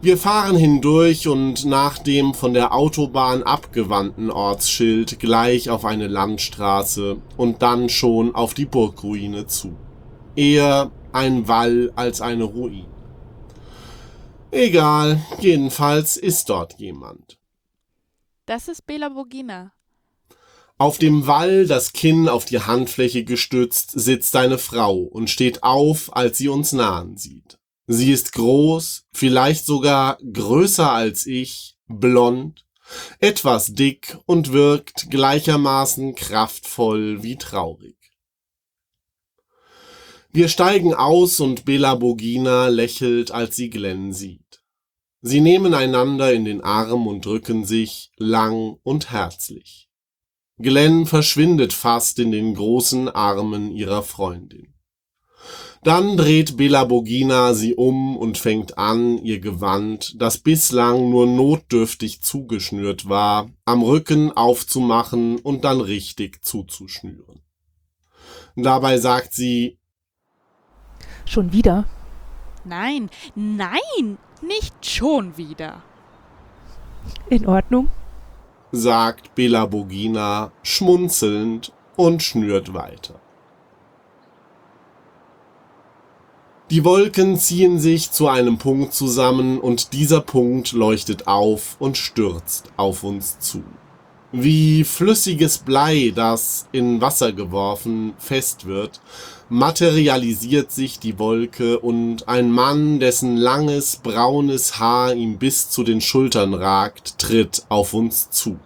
Wir 0.00 0.16
fahren 0.16 0.54
hindurch 0.54 1.26
und 1.26 1.64
nach 1.64 1.98
dem 1.98 2.34
von 2.34 2.54
der 2.54 2.72
Autobahn 2.72 3.42
abgewandten 3.42 4.30
Ortsschild 4.30 5.18
gleich 5.18 5.68
auf 5.68 5.84
eine 5.84 6.06
Landstraße 6.06 7.16
und 7.36 7.60
dann 7.62 7.88
schon 7.88 8.36
auf 8.36 8.54
die 8.54 8.66
Burgruine 8.66 9.48
zu. 9.48 9.72
Eher 10.36 10.92
ein 11.12 11.48
Wall 11.48 11.92
als 11.96 12.20
eine 12.20 12.44
Ruine. 12.44 12.86
Egal, 14.50 15.20
jedenfalls 15.38 16.16
ist 16.16 16.48
dort 16.48 16.78
jemand. 16.78 17.38
Das 18.46 18.66
ist 18.66 18.86
Bela 18.86 19.08
Bogina. 19.10 19.72
Auf 20.76 20.98
dem 20.98 21.26
Wall, 21.26 21.66
das 21.66 21.92
Kinn 21.92 22.28
auf 22.28 22.46
die 22.46 22.60
Handfläche 22.60 23.22
gestützt, 23.22 23.92
sitzt 23.92 24.34
eine 24.34 24.58
Frau 24.58 24.96
und 24.96 25.30
steht 25.30 25.62
auf, 25.62 26.16
als 26.16 26.38
sie 26.38 26.48
uns 26.48 26.72
nahen 26.72 27.16
sieht. 27.16 27.58
Sie 27.86 28.10
ist 28.10 28.32
groß, 28.32 29.04
vielleicht 29.12 29.66
sogar 29.66 30.18
größer 30.18 30.90
als 30.90 31.26
ich, 31.26 31.76
blond, 31.86 32.64
etwas 33.18 33.74
dick 33.74 34.16
und 34.26 34.52
wirkt 34.52 35.10
gleichermaßen 35.10 36.14
kraftvoll 36.14 37.22
wie 37.22 37.36
traurig. 37.36 37.99
Wir 40.32 40.46
steigen 40.46 40.94
aus 40.94 41.40
und 41.40 41.64
Bela 41.64 41.96
Bogina 41.96 42.68
lächelt, 42.68 43.32
als 43.32 43.56
sie 43.56 43.68
Glenn 43.68 44.12
sieht. 44.12 44.62
Sie 45.22 45.40
nehmen 45.40 45.74
einander 45.74 46.32
in 46.32 46.44
den 46.44 46.62
Arm 46.62 47.08
und 47.08 47.24
drücken 47.24 47.64
sich 47.64 48.12
lang 48.16 48.76
und 48.84 49.10
herzlich. 49.10 49.88
Glenn 50.58 51.06
verschwindet 51.06 51.72
fast 51.72 52.20
in 52.20 52.30
den 52.30 52.54
großen 52.54 53.08
Armen 53.08 53.72
ihrer 53.72 54.04
Freundin. 54.04 54.74
Dann 55.82 56.16
dreht 56.16 56.56
Bela 56.56 56.84
Bogina 56.84 57.52
sie 57.52 57.74
um 57.74 58.16
und 58.16 58.38
fängt 58.38 58.78
an, 58.78 59.18
ihr 59.24 59.40
Gewand, 59.40 60.14
das 60.20 60.38
bislang 60.38 61.10
nur 61.10 61.26
notdürftig 61.26 62.22
zugeschnürt 62.22 63.08
war, 63.08 63.50
am 63.64 63.82
Rücken 63.82 64.30
aufzumachen 64.30 65.40
und 65.40 65.64
dann 65.64 65.80
richtig 65.80 66.44
zuzuschnüren. 66.44 67.40
Dabei 68.54 68.98
sagt 68.98 69.32
sie, 69.32 69.79
Schon 71.24 71.52
wieder? 71.52 71.84
Nein, 72.64 73.10
nein, 73.34 74.18
nicht 74.42 74.86
schon 74.86 75.36
wieder. 75.36 75.82
In 77.28 77.46
Ordnung? 77.46 77.88
sagt 78.72 79.34
Bela 79.34 79.66
Bogina 79.66 80.52
schmunzelnd 80.62 81.72
und 81.96 82.22
schnürt 82.22 82.72
weiter. 82.72 83.20
Die 86.70 86.84
Wolken 86.84 87.36
ziehen 87.36 87.80
sich 87.80 88.12
zu 88.12 88.28
einem 88.28 88.58
Punkt 88.58 88.94
zusammen 88.94 89.58
und 89.58 89.92
dieser 89.92 90.20
Punkt 90.20 90.70
leuchtet 90.70 91.26
auf 91.26 91.76
und 91.80 91.96
stürzt 91.96 92.70
auf 92.76 93.02
uns 93.02 93.40
zu. 93.40 93.64
Wie 94.32 94.84
flüssiges 94.84 95.58
Blei, 95.58 96.12
das 96.14 96.68
in 96.70 97.00
Wasser 97.00 97.32
geworfen 97.32 98.14
fest 98.18 98.64
wird, 98.64 99.00
materialisiert 99.48 100.70
sich 100.70 101.00
die 101.00 101.18
Wolke 101.18 101.80
und 101.80 102.28
ein 102.28 102.52
Mann, 102.52 103.00
dessen 103.00 103.36
langes 103.36 103.96
braunes 103.96 104.78
Haar 104.78 105.14
ihm 105.14 105.38
bis 105.38 105.70
zu 105.70 105.82
den 105.82 106.00
Schultern 106.00 106.54
ragt, 106.54 107.18
tritt 107.18 107.64
auf 107.68 107.92
uns 107.92 108.30
zu. 108.30 108.60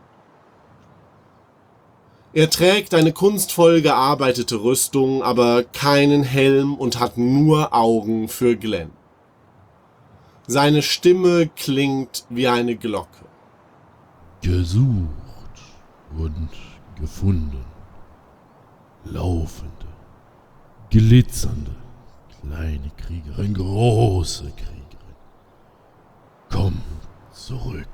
Er 2.35 2.51
trägt 2.51 2.93
eine 2.93 3.13
kunstvoll 3.13 3.81
gearbeitete 3.81 4.63
Rüstung, 4.63 5.23
aber 5.23 5.63
keinen 5.63 6.25
Helm 6.25 6.75
und 6.75 7.01
hat 7.01 7.17
nur 7.17 7.73
Augen 7.73 8.29
für 8.29 8.57
Glenn. 8.57 8.91
Seine 10.47 10.83
Stimme 10.83 11.49
klingt 11.57 12.27
wie 12.29 12.49
eine 12.49 12.77
Glocke. 12.77 13.25
Gesucht 14.43 15.24
und 16.19 16.49
gefunden. 16.99 17.65
Laufende, 19.05 19.87
glitzernde, 20.91 21.75
kleine 22.41 22.91
Kriegerin, 22.97 23.55
große 23.55 24.45
Kriegerin. 24.57 24.75
Komm 26.51 26.81
zurück. 27.33 27.89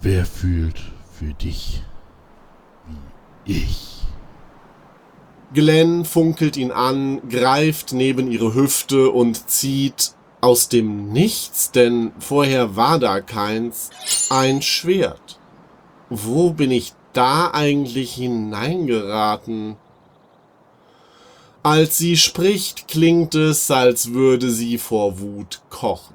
Wer 0.00 0.24
fühlt 0.24 0.80
für 1.12 1.34
dich 1.34 1.82
wie 3.44 3.52
ich? 3.52 4.02
Glenn 5.54 6.06
funkelt 6.06 6.56
ihn 6.56 6.72
an, 6.72 7.28
greift 7.28 7.92
neben 7.92 8.30
ihre 8.30 8.54
Hüfte 8.54 9.10
und 9.10 9.50
zieht 9.50 10.14
aus 10.40 10.68
dem 10.68 11.12
Nichts, 11.12 11.70
denn 11.70 12.12
vorher 12.18 12.74
war 12.74 12.98
da 12.98 13.20
keins, 13.20 13.90
ein 14.30 14.62
Schwert. 14.62 15.38
Wo 16.14 16.50
bin 16.50 16.70
ich 16.70 16.92
da 17.14 17.52
eigentlich 17.52 18.12
hineingeraten? 18.16 19.76
Als 21.62 21.96
sie 21.96 22.18
spricht, 22.18 22.86
klingt 22.86 23.34
es, 23.34 23.70
als 23.70 24.12
würde 24.12 24.50
sie 24.50 24.76
vor 24.76 25.20
Wut 25.20 25.62
kochen. 25.70 26.14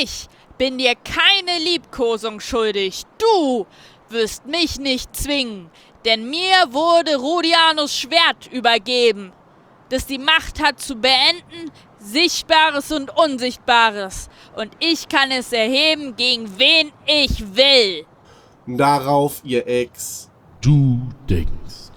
Ich 0.00 0.28
bin 0.58 0.78
dir 0.78 0.94
keine 0.94 1.58
Liebkosung 1.64 2.38
schuldig. 2.38 3.02
Du 3.18 3.66
wirst 4.10 4.46
mich 4.46 4.78
nicht 4.78 5.16
zwingen, 5.16 5.70
denn 6.04 6.30
mir 6.30 6.54
wurde 6.70 7.16
Rodianus 7.16 7.96
Schwert 7.96 8.46
übergeben, 8.52 9.32
das 9.88 10.06
die 10.06 10.18
Macht 10.18 10.62
hat 10.62 10.80
zu 10.80 10.94
beenden, 10.94 11.72
Sichtbares 11.98 12.92
und 12.92 13.10
Unsichtbares, 13.16 14.28
und 14.54 14.70
ich 14.78 15.08
kann 15.08 15.32
es 15.32 15.52
erheben, 15.52 16.14
gegen 16.14 16.58
wen 16.60 16.92
ich 17.06 17.56
will. 17.56 18.06
Darauf 18.66 19.42
ihr 19.44 19.66
Ex. 19.66 20.30
Du 20.62 21.08
denkst, 21.28 21.92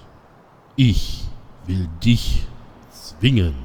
ich 0.75 1.23
will 1.65 1.87
dich 2.03 2.45
zwingen. 2.89 3.55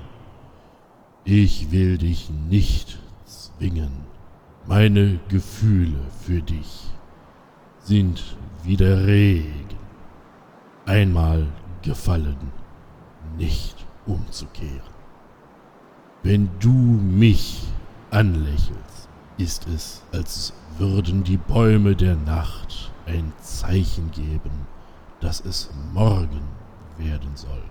Ich 1.25 1.73
will 1.73 1.99
dich 1.99 2.31
nicht 2.49 3.01
zwingen. 3.25 3.91
Meine 4.67 5.19
Gefühle 5.29 5.99
für 6.21 6.41
dich 6.43 6.93
sind 7.81 8.37
wie 8.63 8.77
der 8.77 9.05
Regen. 9.05 9.67
Einmal 10.87 11.49
gefallen, 11.83 12.53
nicht 13.37 13.85
umzukehren. 14.07 14.81
Wenn 16.23 16.49
du 16.61 16.71
mich 16.71 17.63
anlächelst, 18.13 19.09
ist 19.39 19.67
es, 19.67 20.05
als 20.13 20.53
würden 20.79 21.25
die 21.25 21.37
Bäume 21.37 21.97
der 21.97 22.15
Nacht 22.15 22.92
ein 23.07 23.33
Zeichen 23.43 24.11
geben, 24.11 24.67
dass 25.21 25.41
es 25.41 25.71
morgen 25.93 26.43
werden 26.99 27.37
soll. 27.37 27.63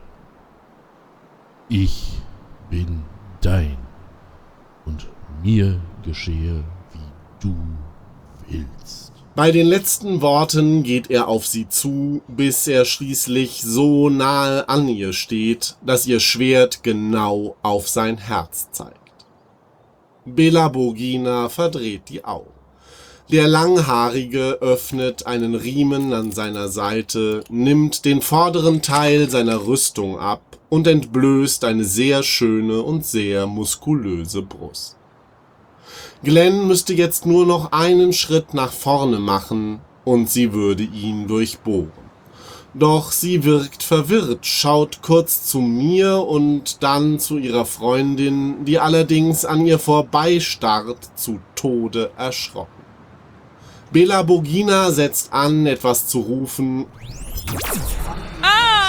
Ich 1.70 2.22
bin 2.70 3.04
dein 3.42 3.78
und 4.86 5.08
mir 5.44 5.80
geschehe, 6.04 6.64
wie 6.92 7.40
du 7.40 7.56
willst. 8.48 9.14
Bei 9.34 9.52
den 9.52 9.66
letzten 9.66 10.22
Worten 10.22 10.84
geht 10.84 11.10
er 11.10 11.30
auf 11.30 11.48
sie 11.48 11.70
zu, 11.70 12.22
bis 12.28 12.68
er 12.68 12.84
schließlich 12.84 13.62
so 13.64 14.10
nahe 14.10 14.68
an 14.68 14.90
ihr 14.90 15.14
steht, 15.14 15.78
dass 15.86 16.06
ihr 16.06 16.20
Schwert 16.20 16.84
genau 16.84 17.56
auf 17.62 17.88
sein 17.88 18.18
Herz 18.18 18.70
zeigt. 18.72 18.98
Bela 20.26 20.68
Bogina 20.68 21.48
verdreht 21.48 22.10
die 22.10 22.26
Augen. 22.26 22.51
Der 23.32 23.48
Langhaarige 23.48 24.58
öffnet 24.60 25.26
einen 25.26 25.56
Riemen 25.56 26.12
an 26.12 26.34
seiner 26.34 26.68
Seite, 26.68 27.46
nimmt 27.50 28.04
den 28.04 28.22
vorderen 28.22 28.82
Teil 28.82 29.30
seiner 29.30 29.68
Rüstung 29.68 30.20
ab 30.20 30.58
und 30.68 30.86
entblößt 30.86 31.64
eine 31.64 31.86
sehr 31.86 32.24
schöne 32.24 32.82
und 32.82 33.06
sehr 33.06 33.48
muskulöse 33.48 34.42
Brust. 34.42 34.98
Glenn 36.24 36.68
müsste 36.68 36.94
jetzt 36.94 37.26
nur 37.26 37.46
noch 37.46 37.72
einen 37.72 38.12
Schritt 38.12 38.54
nach 38.54 38.74
vorne 38.74 39.20
machen 39.20 39.80
und 40.04 40.30
sie 40.30 40.52
würde 40.52 40.84
ihn 40.84 41.30
durchbohren. 41.30 41.94
Doch 42.74 43.14
sie 43.14 43.46
wirkt 43.46 43.82
verwirrt, 43.82 44.46
schaut 44.46 45.02
kurz 45.02 45.46
zu 45.46 45.60
mir 45.60 46.18
und 46.18 46.84
dann 46.84 47.18
zu 47.18 47.38
ihrer 47.38 47.66
Freundin, 47.66 48.66
die 48.66 48.78
allerdings 48.80 49.46
an 49.46 49.66
ihr 49.66 49.80
vorbeistarrt, 49.80 51.18
zu 51.18 51.40
Tode 51.56 52.12
erschrocken. 52.18 52.81
Bela 53.92 54.24
Bogina 54.24 54.92
setzt 54.92 55.34
an, 55.34 55.66
etwas 55.66 56.08
zu 56.08 56.20
rufen, 56.20 56.86
Ah! 58.42 58.82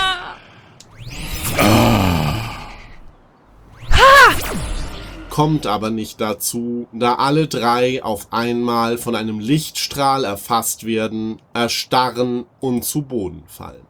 kommt 5.33 5.67
aber 5.67 5.89
nicht 5.89 6.21
dazu, 6.21 6.89
da 6.93 7.15
alle 7.15 7.49
drei 7.49 8.05
auf 8.05 8.29
einmal 8.35 8.99
von 8.99 9.17
einem 9.17 9.41
Lichtstrahl 9.41 10.25
erfasst 10.25 10.85
werden, 10.85 11.41
erstarren 11.55 12.45
und 12.61 12.85
zu 12.85 13.01
Boden 13.01 13.43
fallen. 13.47 13.87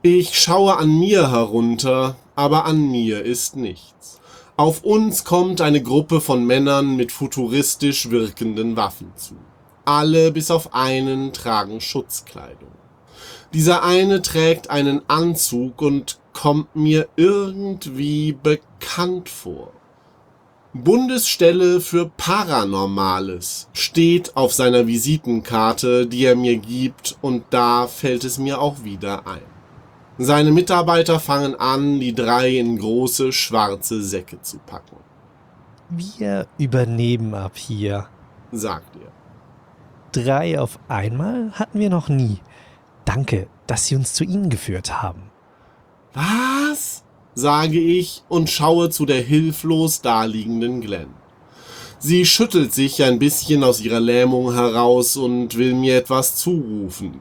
Ich 0.00 0.40
schaue 0.40 0.78
an 0.78 0.98
mir 0.98 1.30
herunter, 1.30 2.16
aber 2.34 2.64
an 2.64 2.90
mir 2.90 3.22
ist 3.22 3.54
nichts. 3.54 4.18
Auf 4.56 4.84
uns 4.84 5.24
kommt 5.24 5.60
eine 5.60 5.82
Gruppe 5.82 6.20
von 6.20 6.44
Männern 6.44 6.94
mit 6.94 7.10
futuristisch 7.10 8.10
wirkenden 8.10 8.76
Waffen 8.76 9.10
zu. 9.16 9.34
Alle 9.84 10.30
bis 10.30 10.52
auf 10.52 10.74
einen 10.74 11.32
tragen 11.32 11.80
Schutzkleidung. 11.80 12.70
Dieser 13.52 13.82
eine 13.82 14.22
trägt 14.22 14.70
einen 14.70 15.02
Anzug 15.08 15.82
und 15.82 16.20
kommt 16.32 16.76
mir 16.76 17.08
irgendwie 17.16 18.32
bekannt 18.40 19.28
vor. 19.28 19.72
Bundesstelle 20.72 21.80
für 21.80 22.08
Paranormales 22.16 23.68
steht 23.72 24.36
auf 24.36 24.52
seiner 24.52 24.86
Visitenkarte, 24.86 26.06
die 26.06 26.24
er 26.24 26.36
mir 26.36 26.58
gibt, 26.58 27.16
und 27.22 27.42
da 27.50 27.88
fällt 27.88 28.22
es 28.22 28.38
mir 28.38 28.60
auch 28.60 28.84
wieder 28.84 29.26
ein. 29.26 29.53
Seine 30.18 30.52
Mitarbeiter 30.52 31.18
fangen 31.18 31.56
an, 31.56 31.98
die 31.98 32.14
drei 32.14 32.56
in 32.56 32.78
große 32.78 33.32
schwarze 33.32 34.02
Säcke 34.02 34.40
zu 34.42 34.58
packen, 34.58 34.96
Wir 35.90 36.46
übernehmen 36.58 37.34
ab 37.34 37.56
hier. 37.56 38.06
sagt 38.52 38.96
er. 38.96 39.10
Drei 40.12 40.60
auf 40.60 40.78
einmal 40.88 41.50
hatten 41.52 41.80
wir 41.80 41.90
noch 41.90 42.08
nie. 42.08 42.38
Danke, 43.04 43.48
dass 43.66 43.86
Sie 43.86 43.96
uns 43.96 44.12
zu 44.14 44.22
Ihnen 44.24 44.48
geführt 44.48 45.02
haben. 45.02 45.22
Was? 46.12 47.02
sage 47.36 47.80
ich 47.80 48.22
und 48.28 48.48
schaue 48.48 48.90
zu 48.90 49.06
der 49.06 49.20
hilflos 49.20 50.00
daliegenden 50.02 50.80
Glenn. 50.80 51.08
Sie 51.98 52.24
schüttelt 52.26 52.72
sich 52.72 53.02
ein 53.02 53.18
bisschen 53.18 53.64
aus 53.64 53.80
ihrer 53.80 53.98
Lähmung 53.98 54.52
heraus 54.54 55.16
und 55.16 55.56
will 55.56 55.74
mir 55.74 55.96
etwas 55.96 56.36
zurufen. 56.36 57.20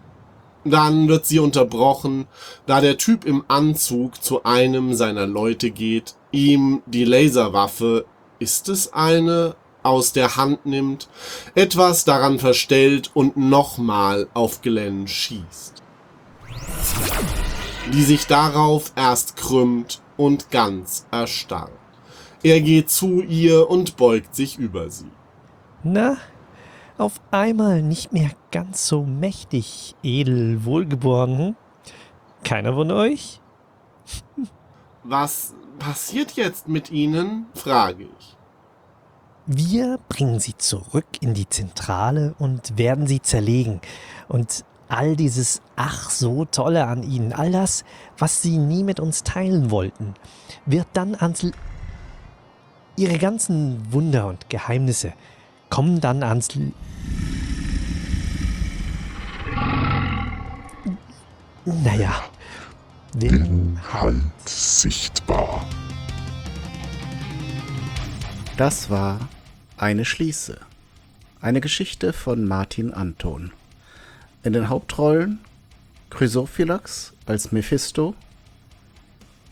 Dann 0.65 1.07
wird 1.07 1.25
sie 1.25 1.39
unterbrochen, 1.39 2.27
da 2.65 2.79
der 2.79 2.97
Typ 2.97 3.25
im 3.25 3.43
Anzug 3.47 4.23
zu 4.23 4.43
einem 4.43 4.93
seiner 4.93 5.27
Leute 5.27 5.71
geht, 5.71 6.15
ihm 6.31 6.81
die 6.85 7.03
Laserwaffe, 7.05 8.05
ist 8.39 8.69
es 8.69 8.93
eine, 8.93 9.55
aus 9.83 10.13
der 10.13 10.37
Hand 10.37 10.65
nimmt, 10.65 11.09
etwas 11.55 12.05
daran 12.05 12.39
verstellt 12.39 13.11
und 13.13 13.35
nochmal 13.35 14.27
auf 14.33 14.61
Glenn 14.61 15.07
schießt. 15.07 15.83
Die 17.91 18.03
sich 18.03 18.27
darauf 18.27 18.93
erst 18.95 19.35
krümmt 19.35 20.01
und 20.15 20.51
ganz 20.51 21.05
erstarrt. 21.11 21.71
Er 22.43 22.61
geht 22.61 22.89
zu 22.89 23.21
ihr 23.21 23.69
und 23.69 23.97
beugt 23.97 24.35
sich 24.35 24.57
über 24.57 24.89
sie. 24.89 25.11
Na, 25.83 26.17
auf 26.97 27.21
einmal 27.31 27.81
nicht 27.81 28.13
mehr 28.13 28.31
ganz 28.51 28.87
so 28.87 29.03
mächtig, 29.03 29.95
edel, 30.03 30.65
wohlgeboren. 30.65 31.55
Keiner 32.43 32.73
von 32.73 32.91
euch? 32.91 33.41
Was 35.03 35.53
passiert 35.79 36.33
jetzt 36.33 36.67
mit 36.67 36.91
ihnen? 36.91 37.47
frage 37.55 38.07
ich. 38.19 38.37
Wir 39.45 39.99
bringen 40.07 40.39
sie 40.39 40.55
zurück 40.55 41.05
in 41.19 41.33
die 41.33 41.49
Zentrale 41.49 42.33
und 42.39 42.77
werden 42.77 43.07
sie 43.07 43.21
zerlegen. 43.21 43.81
Und 44.29 44.63
all 44.87 45.17
dieses 45.17 45.61
ach 45.75 46.09
so 46.09 46.45
tolle 46.45 46.87
an 46.87 47.03
ihnen, 47.03 47.33
all 47.33 47.51
das, 47.51 47.83
was 48.17 48.41
sie 48.41 48.57
nie 48.57 48.83
mit 48.83 48.99
uns 48.99 49.23
teilen 49.23 49.71
wollten, 49.71 50.13
wird 50.65 50.87
dann 50.93 51.15
ans... 51.15 51.43
L 51.43 51.51
Ihre 52.95 53.17
ganzen 53.17 53.91
Wunder 53.91 54.27
und 54.27 54.51
Geheimnisse 54.51 55.13
kommen 55.73 55.99
dann 56.01 56.21
ans... 56.21 56.49
L 56.55 56.71
naja, 61.65 62.13
wir 63.15 63.47
Halt 63.91 64.21
sichtbar. 64.45 65.65
Das 68.55 68.91
war 68.91 69.19
Eine 69.75 70.05
Schließe. 70.05 70.59
Eine 71.41 71.59
Geschichte 71.59 72.13
von 72.13 72.45
Martin 72.45 72.93
Anton. 72.93 73.51
In 74.43 74.53
den 74.53 74.69
Hauptrollen 74.69 75.39
Chrysophylax 76.11 77.13
als 77.25 77.51
Mephisto, 77.51 78.13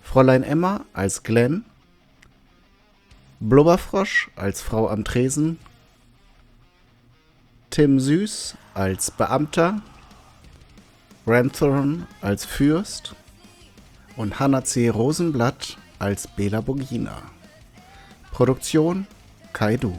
Fräulein 0.04 0.44
Emma 0.44 0.86
als 0.94 1.24
Glenn, 1.24 1.66
Blubberfrosch 3.40 4.30
als 4.36 4.62
Frau 4.62 4.88
am 4.88 5.04
Tresen, 5.04 5.58
Tim 7.72 8.02
Süß 8.02 8.56
als 8.74 9.12
Beamter, 9.12 9.82
Ranthorn 11.26 12.06
als 12.20 12.44
Fürst 12.44 13.16
und 14.18 14.42
Hannah 14.42 14.66
C. 14.66 14.90
Rosenblatt 14.90 15.78
als 15.98 16.28
Bela 16.28 16.60
Bogina. 16.60 17.22
Produktion 18.34 19.08
Kaidu. 19.54 19.94